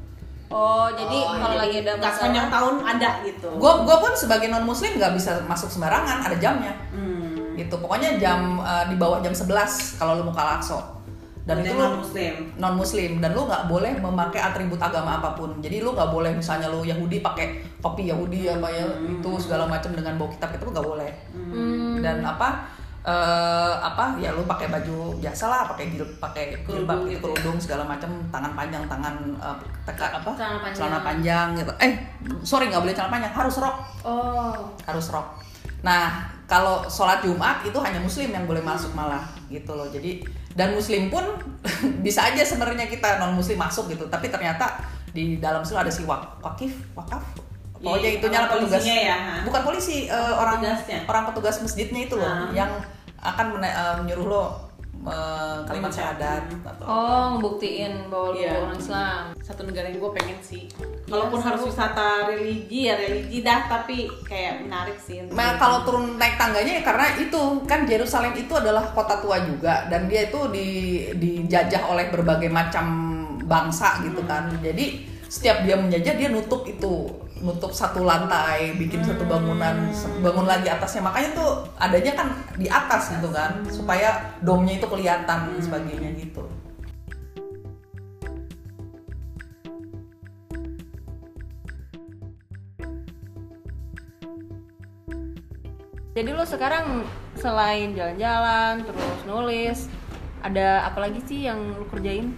[0.55, 3.51] Oh jadi Oh, kalau lagi ada nggak sepanjang masalah tahun ada gitu.
[3.59, 6.73] Gue gue pun sebagai non muslim nggak bisa masuk sembarangan ada jamnya.
[6.95, 7.14] Hmm.
[7.55, 7.75] Gitu.
[7.79, 10.79] Pokoknya jam uh, di bawah jam 11 kalau lu mau ke Al-Aqsa.
[11.45, 15.61] Dan itu non muslim non muslim dan lu nggak boleh memakai atribut agama apa pun.
[15.61, 19.93] Jadi lu nggak boleh misalnya lu Yahudi pakai topi Yahudi apa ya itu segala macam
[19.93, 21.11] dengan bawa kitab itu nggak boleh.
[21.37, 22.01] Hmm.
[22.01, 22.65] dan apa
[23.05, 27.29] eh apa ya lu pakai baju biasa lah pakai jil pakai jilbab Kerudung gitu, gitu
[27.29, 27.37] ya.
[27.37, 30.77] kerudung segala macam tangan panjang tangan eh, teka apa Celana panjang.
[30.81, 31.73] celana panjang gitu.
[31.85, 31.93] Eh
[32.41, 33.77] sorry nggak boleh celana panjang harus rok.
[34.09, 34.57] Oh.
[34.89, 35.37] Harus rok.
[35.85, 39.89] Nah, kalau sholat Jumat itu hanya muslim yang boleh masuk malah gitu loh.
[39.89, 40.25] Jadi
[40.55, 41.25] dan muslim pun
[42.07, 44.07] bisa aja sebenarnya kita non muslim masuk gitu.
[44.07, 44.81] Tapi ternyata
[45.11, 47.23] di dalam situ ada si wak wakif, wakaf.
[47.77, 48.81] Pokoknya itunya lah orang petugas.
[48.81, 49.17] ya?
[49.45, 50.99] Bukan polisi, eh, orang Petugasnya.
[51.05, 52.49] orang petugas masjidnya itu loh Ah.
[52.51, 52.71] yang
[53.21, 54.43] akan eh, menyuruh lo
[55.05, 58.53] eh, kalimat syahadat atau oh ngebuktiin bahwa lu Iya.
[58.59, 59.23] orang Islam.
[59.39, 60.65] Satu negara yang gue pengen sih.
[60.65, 61.47] Iya, walaupun seru.
[61.53, 66.81] harus wisata religi ya religi dah tapi kayak menarik sih Nah, kalau turun naik tangganya
[66.81, 70.67] ya karena itu kan Yerusalem itu adalah kota tua juga dan dia itu di
[71.13, 72.87] dijajah oleh berbagai macam
[73.45, 74.49] bangsa gitu kan.
[74.59, 77.11] Jadi setiap dia menjajah dia nutup itu,
[77.45, 79.93] nutup satu lantai, bikin satu bangunan,
[80.25, 81.05] bangun lagi atasnya.
[81.05, 86.49] Makanya tuh adanya kan di atas gitu kan supaya domnya itu kelihatan dan sebagainya gitu.
[96.15, 97.03] jadi lu sekarang
[97.35, 99.79] selain jalan-jalan terus nulis
[100.47, 102.31] ada apa lagi sih yang lu kerjain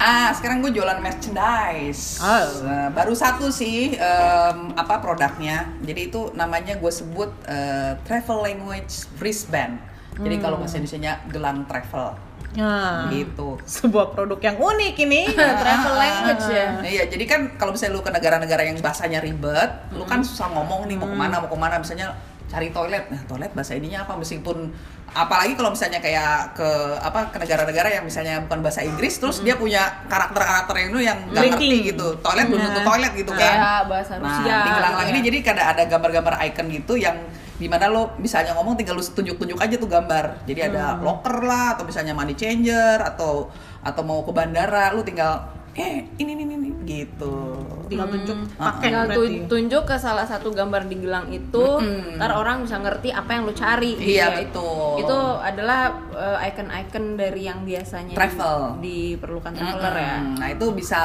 [0.00, 2.24] Ah, sekarang gue jualan merchandise.
[2.24, 2.64] Oh.
[2.64, 5.76] Nah, baru satu sih em, apa produknya.
[5.84, 9.76] Jadi itu namanya gue sebut eh, travel language wristband.
[10.16, 12.16] Jadi kalau bahasa Indonesia gelang travel.
[12.50, 13.60] Nah, Gitu.
[13.62, 15.22] sebuah produk yang unik ini.
[15.62, 20.02] travel language ya iya, jadi kan kalau misalnya lu ke negara-negara yang bahasanya ribet, lu
[20.02, 22.16] kan susah ngomong nih mau ke mana, mau ke mana, misalnya
[22.50, 23.06] cari toilet.
[23.06, 24.18] Nah, toilet bahasa ininya apa?
[24.18, 24.74] Meskipun
[25.10, 26.68] apalagi kalau misalnya kayak ke
[27.02, 31.18] apa ke negara-negara yang misalnya bukan bahasa Inggris, terus dia punya karakter-karakter yang itu yang
[31.30, 32.06] nggak ngerti gitu.
[32.22, 33.40] Toilet belum tentu toilet gitu kan.
[33.58, 35.24] kayak bahasa Nah, Rusia di gelang-gelang ini ya.
[35.26, 37.16] jadi kada ada gambar-gambar icon gitu yang
[37.60, 40.46] di mana lo misalnya ngomong tinggal lu tunjuk-tunjuk aja tuh gambar.
[40.48, 41.04] Jadi ada Hmm.
[41.04, 43.50] locker lah atau misalnya money changer atau
[43.80, 45.44] atau mau ke bandara lu tinggal
[45.80, 47.56] eh ini ini ini gitu.
[47.86, 49.18] Tinggal tunjuk Ah, pakai tinggal berarti.
[49.18, 52.14] tu- tunjuk ke salah satu gambar di gelang itu Mm-mm.
[52.14, 54.36] ntar orang bisa ngerti apa yang lu cari gitu Iya, ya.
[54.38, 55.00] betul.
[55.00, 55.80] itu adalah
[56.12, 58.76] eh, icon-icon dari yang biasanya Travel.
[58.76, 60.36] di- diperlukan traveler ya Mm-mm.
[60.36, 61.00] Nah itu bisa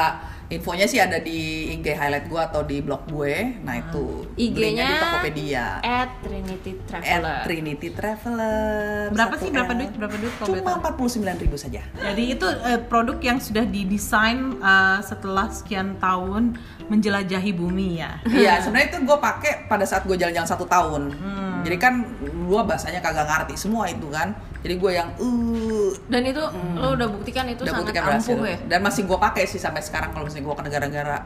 [0.46, 3.58] infonya sih ada di IG highlight gua atau di blog gue.
[3.66, 5.66] Nah itu linknya IG-nya di Tokopedia.
[5.82, 9.10] at Trinity At Traveler Trinity Traveler.
[9.10, 9.50] Berapa Satu sih?
[9.50, 9.90] Berapa duit?
[9.98, 11.82] Berapa duit Cuma empat puluh sembilan ribu saja.
[11.98, 16.54] Jadi itu eh, produk yang sudah didesain eh, setelah sekian tahun
[16.86, 18.22] menjelajahi bumi ya.
[18.30, 21.10] Iya, sebenarnya itu gue pakai pada saat gue jalan-jalan satu tahun.
[21.10, 21.66] Hmm.
[21.66, 24.38] Jadi kan gue bahasanya kagak ngerti semua itu kan.
[24.66, 26.42] Jadi gue yang uh dan itu
[26.74, 28.38] lo udah buktikan itu udah sangat buktikan ampuh berhasil.
[28.42, 31.16] ya Dan masih gue pakai sih sampai sekarang kalau misalnya gue ke negara-negara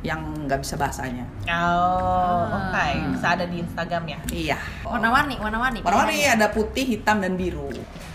[0.00, 1.28] yang nggak bisa bahasanya.
[1.44, 2.88] Oh, oke.
[3.12, 4.18] Bisa ada di Instagram ya.
[4.32, 4.58] Iya.
[4.80, 7.68] warna-warni warna-warni Warna-warni ada putih, hitam, dan biru.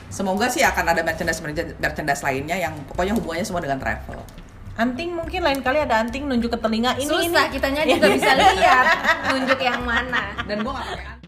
[0.09, 1.45] Semoga sih akan ada merchandise
[1.77, 4.17] merchandise lainnya yang pokoknya hubungannya semua dengan travel.
[4.81, 7.53] Anting mungkin lain kali ada anting nunjuk ke telinga ini susah ini.
[7.53, 8.85] kitanya juga bisa lihat
[9.29, 11.20] nunjuk yang mana Dan gue nggak pakai